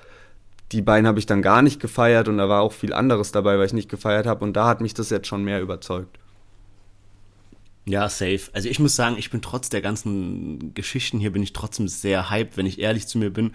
[0.72, 3.59] Die beiden habe ich dann gar nicht gefeiert und da war auch viel anderes dabei,
[3.59, 6.18] was ich nicht gefeiert habe und da hat mich das jetzt schon mehr überzeugt.
[7.87, 8.41] Ja, safe.
[8.55, 12.30] Also ich muss sagen, ich bin trotz der ganzen Geschichten hier, bin ich trotzdem sehr
[12.30, 13.53] hyped, wenn ich ehrlich zu mir bin.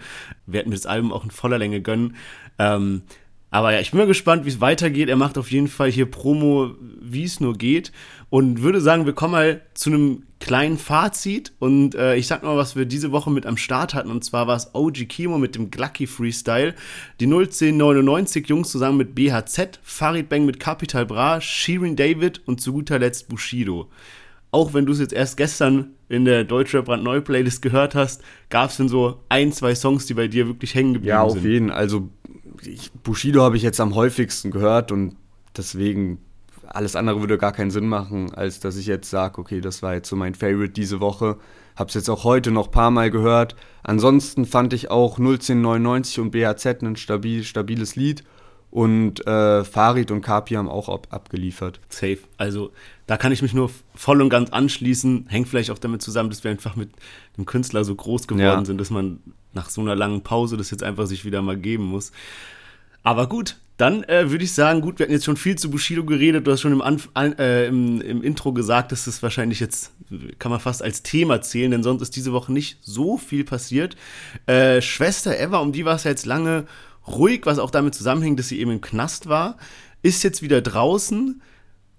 [0.50, 2.14] Hätten mir das Album auch in voller Länge gönnen.
[2.58, 3.02] Ähm,
[3.50, 5.08] aber ja, ich bin mal gespannt, wie es weitergeht.
[5.08, 6.70] Er macht auf jeden Fall hier Promo,
[7.00, 7.90] wie es nur geht.
[8.28, 11.52] Und würde sagen, wir kommen mal zu einem kleinen Fazit.
[11.58, 14.12] Und äh, ich sag mal, was wir diese Woche mit am Start hatten.
[14.12, 16.76] Und zwar war es OG Kimo mit dem Glucky Freestyle.
[17.18, 22.72] Die 01099 Jungs zusammen mit BHZ, Farid Bang mit Capital Bra, Shirin David und zu
[22.72, 23.90] guter Letzt Bushido
[24.50, 28.70] auch wenn du es jetzt erst gestern in der Deutsche Brandneu Playlist gehört hast, gab
[28.70, 31.18] es denn so ein, zwei Songs, die bei dir wirklich hängen geblieben sind?
[31.18, 31.44] Ja, auf sind?
[31.44, 31.70] jeden.
[31.70, 32.08] Also
[32.64, 35.16] ich, Bushido habe ich jetzt am häufigsten gehört und
[35.56, 36.18] deswegen
[36.66, 39.94] alles andere würde gar keinen Sinn machen, als dass ich jetzt sage, okay, das war
[39.94, 41.36] jetzt so mein Favorite diese Woche.
[41.74, 43.56] Hab's jetzt auch heute noch ein paar Mal gehört.
[43.82, 48.22] Ansonsten fand ich auch 01099 und BHZ ein stabil, stabiles Lied.
[48.70, 51.80] Und äh, Farid und Kapi haben auch ab, abgeliefert.
[51.88, 52.18] Safe.
[52.36, 52.70] Also
[53.06, 55.26] da kann ich mich nur voll und ganz anschließen.
[55.28, 56.90] Hängt vielleicht auch damit zusammen, dass wir einfach mit
[57.36, 58.64] dem Künstler so groß geworden ja.
[58.64, 59.18] sind, dass man
[59.52, 62.12] nach so einer langen Pause das jetzt einfach sich wieder mal geben muss.
[63.02, 66.04] Aber gut, dann äh, würde ich sagen, gut, wir hatten jetzt schon viel zu Bushido
[66.04, 66.46] geredet.
[66.46, 69.92] Du hast schon im, Anf äh, im, im Intro gesagt, dass das wahrscheinlich jetzt,
[70.38, 73.96] kann man fast als Thema zählen, denn sonst ist diese Woche nicht so viel passiert.
[74.44, 76.66] Äh, Schwester Eva, um die war es ja jetzt lange
[77.06, 79.56] ruhig, was auch damit zusammenhängt, dass sie eben im Knast war,
[80.02, 81.40] ist jetzt wieder draußen.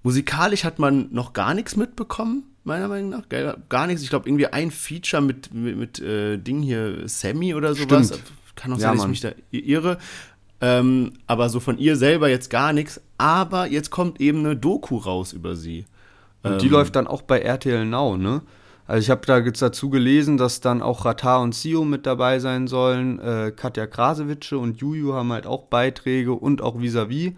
[0.03, 3.23] Musikalisch hat man noch gar nichts mitbekommen, meiner Meinung nach.
[3.69, 4.01] Gar nichts.
[4.01, 8.07] Ich glaube, irgendwie ein Feature mit, mit, mit äh, Ding hier, Sammy oder sowas.
[8.07, 8.23] Stimmt.
[8.55, 9.97] Kann auch sein, ja, dass ich mich da irre.
[10.59, 13.01] Ähm, aber so von ihr selber jetzt gar nichts.
[13.17, 15.85] Aber jetzt kommt eben eine Doku raus über sie.
[16.43, 18.41] Und ähm, die läuft dann auch bei RTL Now, ne?
[18.87, 22.39] Also ich habe da jetzt dazu gelesen, dass dann auch Rata und Sio mit dabei
[22.39, 23.19] sein sollen.
[23.19, 27.33] Äh, Katja Krasewitsche und Juju haben halt auch Beiträge und auch Vis-a-vis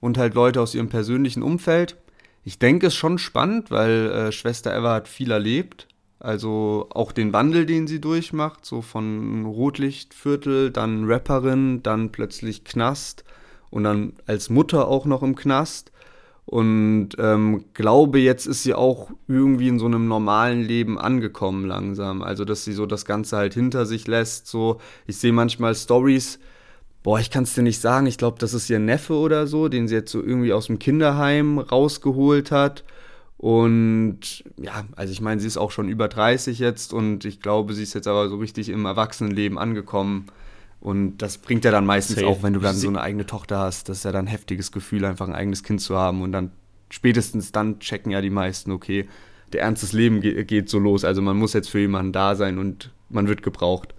[0.00, 1.96] und halt Leute aus ihrem persönlichen Umfeld.
[2.44, 5.86] Ich denke, es ist schon spannend, weil äh, Schwester Eva hat viel erlebt.
[6.18, 13.24] Also auch den Wandel, den sie durchmacht, so von Rotlichtviertel, dann Rapperin, dann plötzlich Knast
[13.70, 15.91] und dann als Mutter auch noch im Knast.
[16.44, 22.22] Und ähm, glaube, jetzt ist sie auch irgendwie in so einem normalen Leben angekommen langsam.
[22.22, 24.48] Also, dass sie so das Ganze halt hinter sich lässt.
[24.48, 26.40] So, ich sehe manchmal Stories,
[27.02, 29.68] boah, ich kann es dir nicht sagen, ich glaube, das ist ihr Neffe oder so,
[29.68, 32.84] den sie jetzt so irgendwie aus dem Kinderheim rausgeholt hat.
[33.38, 37.74] Und ja, also ich meine, sie ist auch schon über 30 jetzt und ich glaube,
[37.74, 40.26] sie ist jetzt aber so richtig im Erwachsenenleben angekommen.
[40.82, 42.26] Und das bringt ja dann meistens Safe.
[42.26, 44.72] auch, wenn du dann so eine eigene Tochter hast, das ist ja dann ein heftiges
[44.72, 46.22] Gefühl, einfach ein eigenes Kind zu haben.
[46.22, 46.50] Und dann
[46.90, 49.08] spätestens dann checken ja die meisten, okay,
[49.52, 51.04] der Ernst des Lebens geht so los.
[51.04, 53.94] Also man muss jetzt für jemanden da sein und man wird gebraucht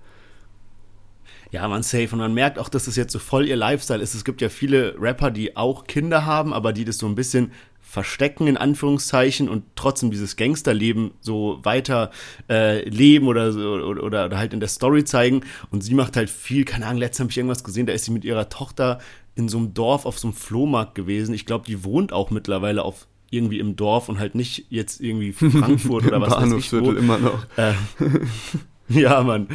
[1.54, 2.10] ja, man safe.
[2.12, 4.16] Und man merkt auch, dass das jetzt so voll ihr Lifestyle ist.
[4.16, 7.52] Es gibt ja viele Rapper, die auch Kinder haben, aber die das so ein bisschen
[7.94, 12.10] verstecken, in Anführungszeichen, und trotzdem dieses Gangsterleben so weiter
[12.50, 15.42] äh, leben oder, so, oder, oder halt in der Story zeigen.
[15.70, 18.12] Und sie macht halt viel, keine Ahnung, letztens habe ich irgendwas gesehen, da ist sie
[18.12, 18.98] mit ihrer Tochter
[19.36, 21.36] in so einem Dorf auf so einem Flohmarkt gewesen.
[21.36, 25.32] Ich glaube, die wohnt auch mittlerweile auf irgendwie im Dorf und halt nicht jetzt irgendwie
[25.34, 26.94] Frankfurt oder was weiß ich wo.
[26.94, 27.46] immer noch.
[27.58, 27.74] Äh,
[28.90, 29.48] Ja, Mann.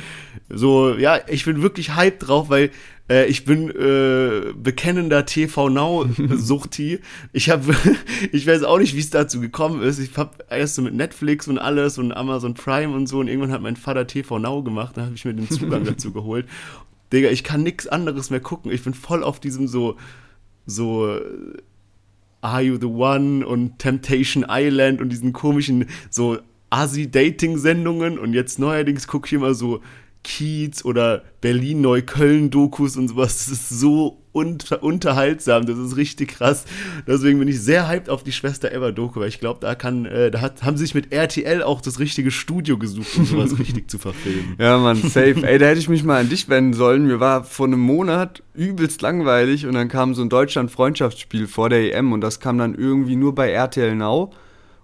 [0.48, 2.70] So, ja, ich bin wirklich hyped drauf, weil
[3.08, 7.00] äh, ich bin äh, bekennender TV Now Suchti.
[7.32, 7.74] Ich habe
[8.32, 9.98] ich weiß auch nicht, wie es dazu gekommen ist.
[9.98, 13.52] Ich habe erst so mit Netflix und alles und Amazon Prime und so und irgendwann
[13.52, 16.46] hat mein Vater TV Now gemacht, da habe ich mir den Zugang dazu geholt.
[17.12, 18.70] Digga, ich kann nichts anderes mehr gucken.
[18.70, 19.96] Ich bin voll auf diesem so
[20.66, 21.18] so
[22.40, 26.38] Are You the One und Temptation Island und diesen komischen so
[26.70, 29.80] Asi-Dating-Sendungen und jetzt neuerdings gucke ich immer so
[30.28, 33.46] Kiez oder Berlin-Neukölln-Dokus und sowas.
[33.46, 36.66] Das ist so unter unterhaltsam, das ist richtig krass.
[37.06, 40.30] Deswegen bin ich sehr hyped auf die Schwester Ever-Doku, weil ich glaube, da kann, äh,
[40.30, 43.90] da hat, haben sie sich mit RTL auch das richtige Studio gesucht, um sowas richtig
[43.90, 44.54] zu verfilmen.
[44.58, 45.46] Ja, Mann, safe.
[45.46, 47.06] Ey, da hätte ich mich mal an dich wenden sollen.
[47.06, 51.96] Mir war vor einem Monat übelst langweilig und dann kam so ein Deutschland-Freundschaftsspiel vor der
[51.96, 54.30] EM und das kam dann irgendwie nur bei RTL Now.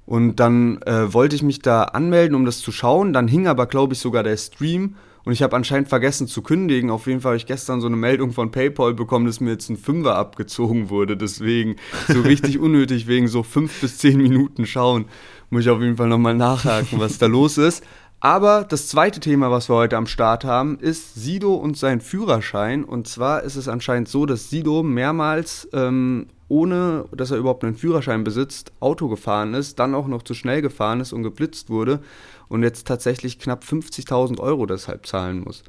[0.06, 3.12] Und dann äh, wollte ich mich da anmelden, um das zu schauen.
[3.12, 4.96] Dann hing aber, glaube ich, sogar der Stream.
[5.24, 6.90] Und ich habe anscheinend vergessen zu kündigen.
[6.90, 9.70] Auf jeden Fall habe ich gestern so eine Meldung von PayPal bekommen, dass mir jetzt
[9.70, 11.16] ein Fünfer abgezogen wurde.
[11.16, 11.76] Deswegen
[12.08, 15.06] so richtig unnötig wegen so fünf bis zehn Minuten schauen.
[15.50, 17.82] Muss ich auf jeden Fall nochmal nachhaken, was da los ist.
[18.20, 22.82] Aber das zweite Thema, was wir heute am Start haben, ist Sido und sein Führerschein.
[22.84, 27.76] Und zwar ist es anscheinend so, dass Sido mehrmals ähm, ohne dass er überhaupt einen
[27.76, 32.00] Führerschein besitzt, Auto gefahren ist, dann auch noch zu schnell gefahren ist und geblitzt wurde
[32.48, 35.64] und jetzt tatsächlich knapp 50.000 Euro deshalb zahlen muss.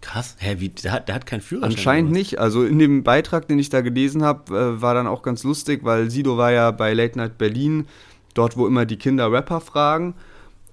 [0.00, 1.72] Krass, hä, wie, der hat, der hat keinen Führerschein?
[1.72, 2.38] Anscheinend nicht.
[2.38, 5.80] Also in dem Beitrag, den ich da gelesen habe, äh, war dann auch ganz lustig,
[5.82, 7.86] weil Sido war ja bei Late Night Berlin,
[8.34, 10.14] dort wo immer die Kinder Rapper fragen.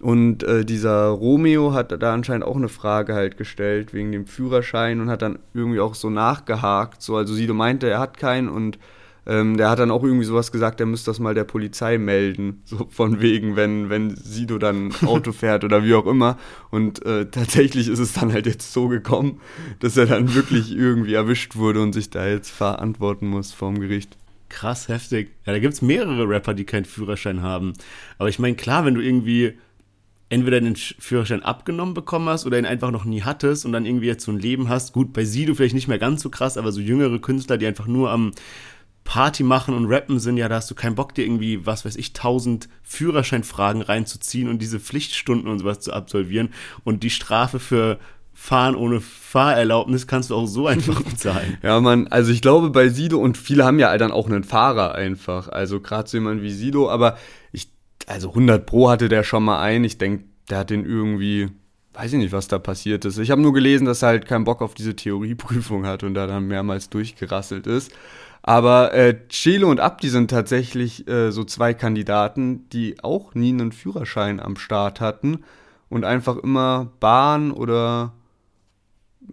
[0.01, 4.99] Und äh, dieser Romeo hat da anscheinend auch eine Frage halt gestellt wegen dem Führerschein
[4.99, 7.01] und hat dann irgendwie auch so nachgehakt.
[7.01, 8.77] So, also Sido meinte, er hat keinen und
[9.27, 12.61] ähm, der hat dann auch irgendwie sowas gesagt, er müsste das mal der Polizei melden.
[12.65, 16.37] So von wegen, wenn, wenn Sido dann Auto fährt oder wie auch immer.
[16.71, 19.39] Und äh, tatsächlich ist es dann halt jetzt so gekommen,
[19.79, 24.17] dass er dann wirklich irgendwie erwischt wurde und sich da jetzt verantworten muss vorm Gericht.
[24.49, 25.31] Krass, heftig.
[25.45, 27.73] Ja, da gibt es mehrere Rapper, die keinen Führerschein haben.
[28.17, 29.57] Aber ich meine, klar, wenn du irgendwie
[30.30, 34.07] entweder den Führerschein abgenommen bekommen hast oder ihn einfach noch nie hattest und dann irgendwie
[34.07, 34.93] jetzt so ein Leben hast.
[34.93, 37.88] Gut, bei Sido vielleicht nicht mehr ganz so krass, aber so jüngere Künstler, die einfach
[37.88, 38.32] nur am
[39.03, 41.95] Party machen und rappen sind, ja, da hast du keinen Bock, dir irgendwie, was weiß
[41.95, 46.49] ich, tausend Führerscheinfragen reinzuziehen und diese Pflichtstunden und sowas zu absolvieren
[46.84, 47.99] und die Strafe für
[48.34, 51.57] Fahren ohne Fahrerlaubnis kannst du auch so einfach bezahlen.
[51.61, 54.95] ja, man, also ich glaube bei Sido und viele haben ja dann auch einen Fahrer
[54.95, 57.17] einfach, also gerade so jemand wie Sido, aber
[57.53, 57.69] ich
[58.08, 59.84] also 100 Pro hatte der schon mal ein.
[59.84, 61.49] Ich denke, der hat den irgendwie,
[61.93, 63.18] weiß ich nicht, was da passiert ist.
[63.18, 66.28] Ich habe nur gelesen, dass er halt keinen Bock auf diese Theorieprüfung hat und da
[66.28, 67.91] dann mehrmals durchgerasselt ist.
[68.47, 73.72] Aber äh, Chelo und Abdi sind tatsächlich äh, so zwei Kandidaten, die auch nie einen
[73.72, 75.43] Führerschein am Start hatten
[75.89, 78.14] und einfach immer Bahn oder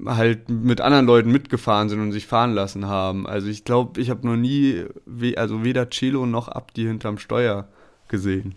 [0.07, 3.27] halt mit anderen Leuten mitgefahren sind und sich fahren lassen haben.
[3.27, 7.68] Also ich glaube, ich habe noch nie, we also weder Chelo noch Abdi hinterm Steuer
[8.09, 8.55] gesehen.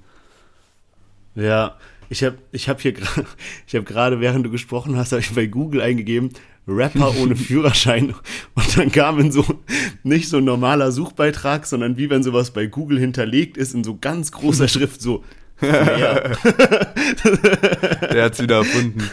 [1.36, 1.78] Ja,
[2.10, 2.94] ich habe ich hab hier
[3.68, 6.32] ich habe gerade während du gesprochen hast, habe ich bei Google eingegeben
[6.68, 8.16] Rapper ohne Führerschein
[8.56, 9.46] und dann kam in so
[10.04, 13.98] nicht so ein normaler Suchbeitrag, sondern wie wenn sowas bei Google hinterlegt ist in so
[13.98, 15.24] ganz großer Schrift so
[15.62, 16.36] Der
[18.24, 19.10] hat's wieder erfunden.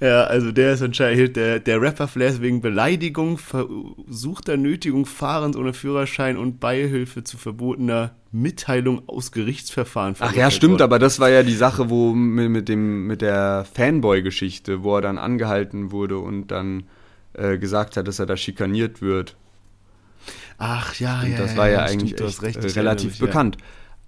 [0.00, 5.72] Ja, also der ist anscheinend, der, der Rapper Flair wegen Beleidigung, versuchter Nötigung, Fahrens ohne
[5.72, 10.16] Führerschein und Beihilfe zu verbotener Mitteilung aus Gerichtsverfahren.
[10.18, 10.82] Ach ja, stimmt, worden.
[10.82, 15.18] aber das war ja die Sache, wo mit, dem, mit der Fanboy-Geschichte, wo er dann
[15.18, 16.84] angehalten wurde und dann
[17.34, 19.36] äh, gesagt hat, dass er da schikaniert wird.
[20.58, 21.38] Ach ja, Und ja.
[21.38, 23.26] das ja, war ja ja, eigentlich stimmt, echt, recht, äh, relativ mich, ja.
[23.26, 23.56] bekannt.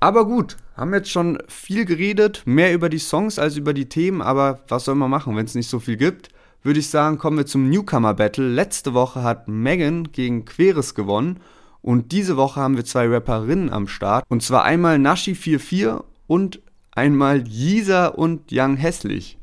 [0.00, 4.22] Aber gut, haben jetzt schon viel geredet, mehr über die Songs als über die Themen,
[4.22, 6.30] aber was soll man machen, wenn es nicht so viel gibt?
[6.64, 8.48] Würde ich sagen, kommen wir zum Newcomer Battle.
[8.48, 11.38] Letzte Woche hat Megan gegen Queres gewonnen
[11.86, 14.24] und diese Woche haben wir zwei Rapperinnen am Start.
[14.28, 16.60] Und zwar einmal Nashi44 und
[16.90, 19.38] einmal Yisa und Young Hässlich.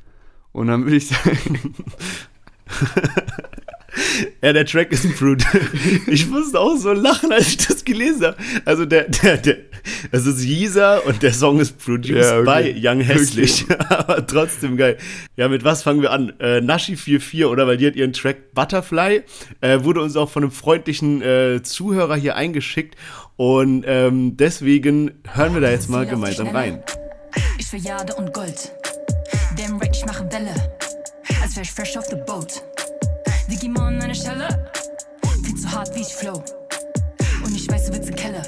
[0.51, 1.73] Und dann würde ich sagen,
[4.41, 5.43] Ja, der Track ist Fruit.
[6.07, 8.37] Ich musste auch so lachen, als ich das gelesen habe.
[8.65, 9.57] Also der, der, der,
[10.11, 12.73] es ist Yeezer und der Song ist produced Ja, okay.
[12.73, 13.65] by Young Hässlich.
[13.89, 14.97] Aber trotzdem geil.
[15.35, 16.33] Ja, mit was fangen wir an?
[16.39, 17.67] Äh, Nashi44, oder?
[17.67, 19.23] Weil die hat ihren Track Butterfly,
[19.61, 22.95] äh, wurde uns auch von einem freundlichen äh, Zuhörer hier eingeschickt.
[23.35, 26.83] Und ähm, deswegen hören wir da jetzt mal gemeinsam rein.
[27.57, 28.71] Ich will Jade und Gold.
[29.57, 30.53] Damn right, ich mache Welle.
[31.41, 32.61] Als wär ich fresh off the boat.
[34.13, 34.71] Der Stelle.
[35.43, 36.43] Viel zu hart wie ich flow.
[37.43, 38.43] Und ich weiß, du willst Kelle.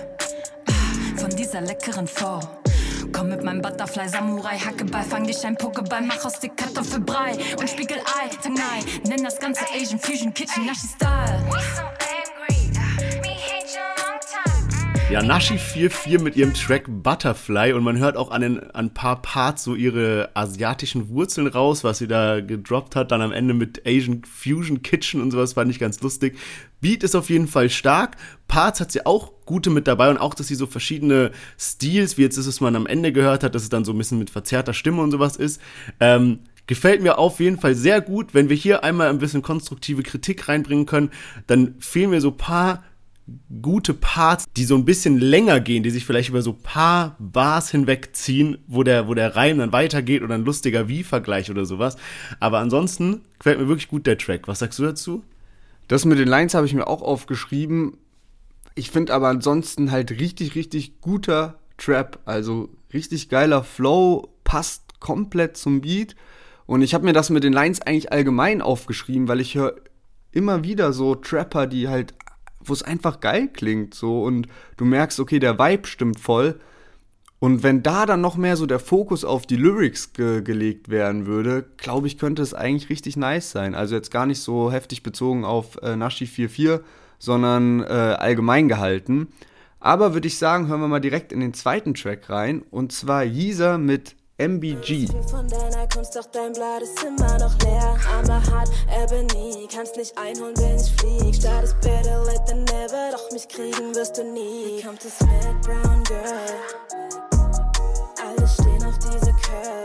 [0.68, 2.40] Ah, Von dieser leckeren Frau.
[3.12, 7.68] Komm mit meinem Butterfly, Samurai, Hackeball, fang dich ein Pokéball, mach aus dir Kartoffelbrei und
[7.68, 11.44] Spiegelei, Tangai, nenn das ganze Asian Fusion Kitchen, Nashi Style.
[15.12, 19.22] Ja, Nashi44 mit ihrem Track Butterfly und man hört auch an, den, an ein paar
[19.22, 23.84] Parts so ihre asiatischen Wurzeln raus, was sie da gedroppt hat, dann am Ende mit
[23.86, 26.40] Asian Fusion Kitchen und sowas, fand ich ganz lustig.
[26.82, 30.34] Beat ist auf jeden Fall stark, Parts hat sie auch gute mit dabei und auch,
[30.34, 33.62] dass sie so verschiedene Stils, wie jetzt ist es man am Ende gehört hat, dass
[33.62, 35.62] es dann so ein bisschen mit verzerrter Stimme und sowas ist,
[36.00, 38.34] ähm, Gefällt mir auf jeden Fall sehr gut.
[38.34, 41.12] Wenn wir hier einmal ein bisschen konstruktive Kritik reinbringen können,
[41.46, 42.84] dann fehlen mir so paar
[43.62, 47.72] gute Parts, die so ein bisschen länger gehen, die sich vielleicht über so paar Bars
[47.72, 51.98] hinwegziehen, wo der, wo der Reim dann weitergeht oder ein lustiger Wie-Vergleich oder sowas.
[52.40, 54.48] Aber ansonsten gefällt mir wirklich gut der Track.
[54.48, 55.24] Was sagst du dazu?
[55.88, 57.98] Das mit den Lines habe ich mir auch aufgeschrieben.
[58.76, 62.20] Ich finde aber ansonsten halt richtig, richtig guter Trap.
[62.26, 66.16] Also richtig geiler Flow, passt komplett zum Beat.
[66.66, 69.76] Und ich habe mir das mit den Lines eigentlich allgemein aufgeschrieben, weil ich höre
[70.32, 72.14] immer wieder so Trapper, die halt,
[72.68, 74.48] wo es einfach geil klingt, so und
[74.78, 76.60] du merkst, okay, der Vibe stimmt voll.
[77.40, 81.26] Und wenn da dann noch mehr so der Fokus auf die Lyrics ge gelegt werden
[81.26, 83.76] würde, glaube ich, könnte es eigentlich richtig nice sein.
[83.76, 86.86] Also jetzt gar nicht so heftig bezogen auf äh, Nashi 44,
[87.20, 89.28] sondern äh, allgemein gehalten.
[89.80, 92.64] Aber würde ich sagen, hören wir mal direkt in den zweiten Track rein.
[92.72, 95.08] Und zwar Yeezer mit MBG.
[95.30, 97.98] Von deiner Kunst, doch dein Blatt ist immer noch leer.
[98.14, 101.36] Arme hart, Ebony, kannst nicht einholen, wenn ich flieg.
[101.36, 104.82] Start ist better late than never, doch mich kriegen wirst du nie.
[104.84, 106.26] Kommt es mit Brown Girl?
[108.22, 109.85] Alle stehen auf diese Curls.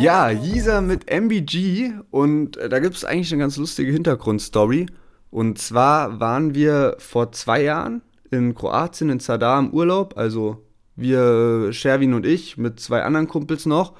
[0.00, 4.86] Ja, Yeezer mit MBG und äh, da gibt es eigentlich eine ganz lustige Hintergrundstory.
[5.30, 8.00] Und zwar waren wir vor zwei Jahren
[8.30, 10.64] in Kroatien, in Zadar im Urlaub, also
[10.96, 13.92] wir, Sherwin und ich, mit zwei anderen Kumpels noch.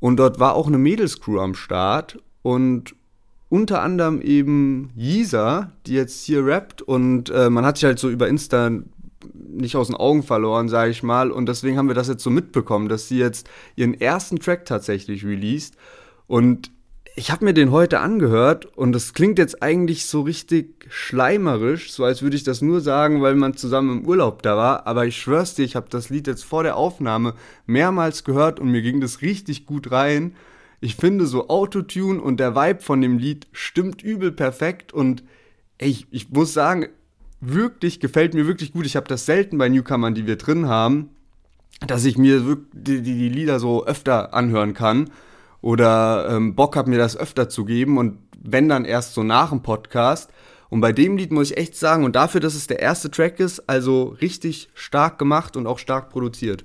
[0.00, 2.94] Und dort war auch eine Mädelscrew am Start und
[3.48, 6.82] unter anderem eben Yeezer, die jetzt hier rappt.
[6.82, 8.70] Und äh, man hat sich halt so über Insta
[9.56, 11.30] nicht aus den Augen verloren, sage ich mal.
[11.30, 15.24] Und deswegen haben wir das jetzt so mitbekommen, dass sie jetzt ihren ersten Track tatsächlich
[15.24, 15.76] released.
[16.26, 16.70] Und
[17.18, 22.04] ich habe mir den heute angehört und das klingt jetzt eigentlich so richtig schleimerisch, so
[22.04, 24.86] als würde ich das nur sagen, weil man zusammen im Urlaub da war.
[24.86, 27.32] Aber ich schwör's dir, ich habe das Lied jetzt vor der Aufnahme
[27.64, 30.36] mehrmals gehört und mir ging das richtig gut rein.
[30.80, 35.24] Ich finde so Autotune und der Vibe von dem Lied stimmt übel perfekt und
[35.78, 36.88] ey, ich, ich muss sagen,
[37.52, 38.86] wirklich gefällt mir wirklich gut.
[38.86, 41.10] Ich habe das selten bei Newcomern, die wir drin haben,
[41.86, 42.40] dass ich mir
[42.72, 45.10] die, die, die Lieder so öfter anhören kann
[45.60, 49.50] oder ähm, Bock habe, mir das öfter zu geben und wenn dann erst so nach
[49.50, 50.30] dem Podcast.
[50.68, 53.38] Und bei dem Lied muss ich echt sagen, und dafür, dass es der erste Track
[53.40, 56.64] ist, also richtig stark gemacht und auch stark produziert.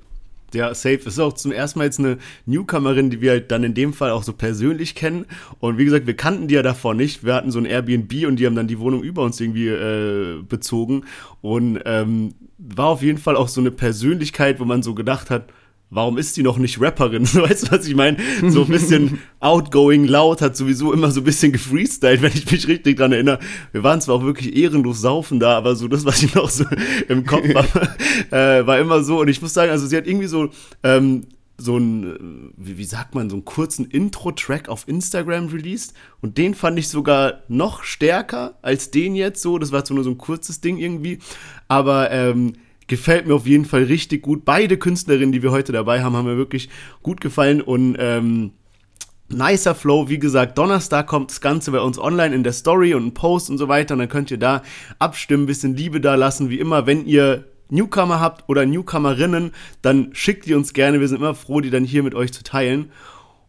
[0.53, 0.99] Ja, safe.
[1.05, 4.11] Ist auch zum ersten Mal jetzt eine Newcomerin, die wir halt dann in dem Fall
[4.11, 5.25] auch so persönlich kennen.
[5.59, 7.23] Und wie gesagt, wir kannten die ja davor nicht.
[7.23, 10.41] Wir hatten so ein Airbnb und die haben dann die Wohnung über uns irgendwie äh,
[10.43, 11.05] bezogen.
[11.41, 15.45] Und ähm, war auf jeden Fall auch so eine Persönlichkeit, wo man so gedacht hat,
[15.91, 17.23] warum ist die noch nicht Rapperin?
[17.33, 18.17] Weißt du, was ich meine?
[18.47, 22.67] So ein bisschen outgoing, laut, hat sowieso immer so ein bisschen gefreestylt, wenn ich mich
[22.67, 23.39] richtig dran erinnere.
[23.73, 26.65] Wir waren zwar auch wirklich ehrenlos saufen da, aber so das, was ich noch so
[27.07, 27.89] im Kopf habe,
[28.31, 29.19] äh, war immer so.
[29.19, 30.49] Und ich muss sagen, also sie hat irgendwie so,
[30.81, 31.27] ähm,
[31.57, 35.93] so ein, äh, wie, wie sagt man, so einen kurzen Intro-Track auf Instagram released.
[36.21, 39.59] Und den fand ich sogar noch stärker als den jetzt so.
[39.59, 41.19] Das war so nur so ein kurzes Ding irgendwie.
[41.67, 42.53] Aber ähm,
[42.91, 44.43] gefällt mir auf jeden Fall richtig gut.
[44.43, 46.67] Beide Künstlerinnen, die wir heute dabei haben, haben mir wirklich
[47.01, 48.51] gut gefallen und ähm,
[49.29, 50.09] nicer Flow.
[50.09, 53.49] Wie gesagt, Donnerstag kommt das Ganze bei uns online in der Story und ein Post
[53.49, 53.93] und so weiter.
[53.93, 54.61] Und dann könnt ihr da
[54.99, 56.49] abstimmen, bisschen Liebe da lassen.
[56.49, 60.99] Wie immer, wenn ihr Newcomer habt oder Newcomerinnen, dann schickt die uns gerne.
[60.99, 62.91] Wir sind immer froh, die dann hier mit euch zu teilen.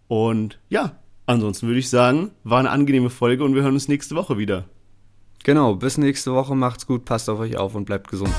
[0.06, 0.92] Und ja,
[1.26, 4.66] ansonsten würde ich sagen, war eine angenehme Folge und wir hören uns nächste Woche wieder.
[5.42, 6.54] Genau, bis nächste Woche.
[6.54, 8.32] Macht's gut, passt auf euch auf und bleibt gesund.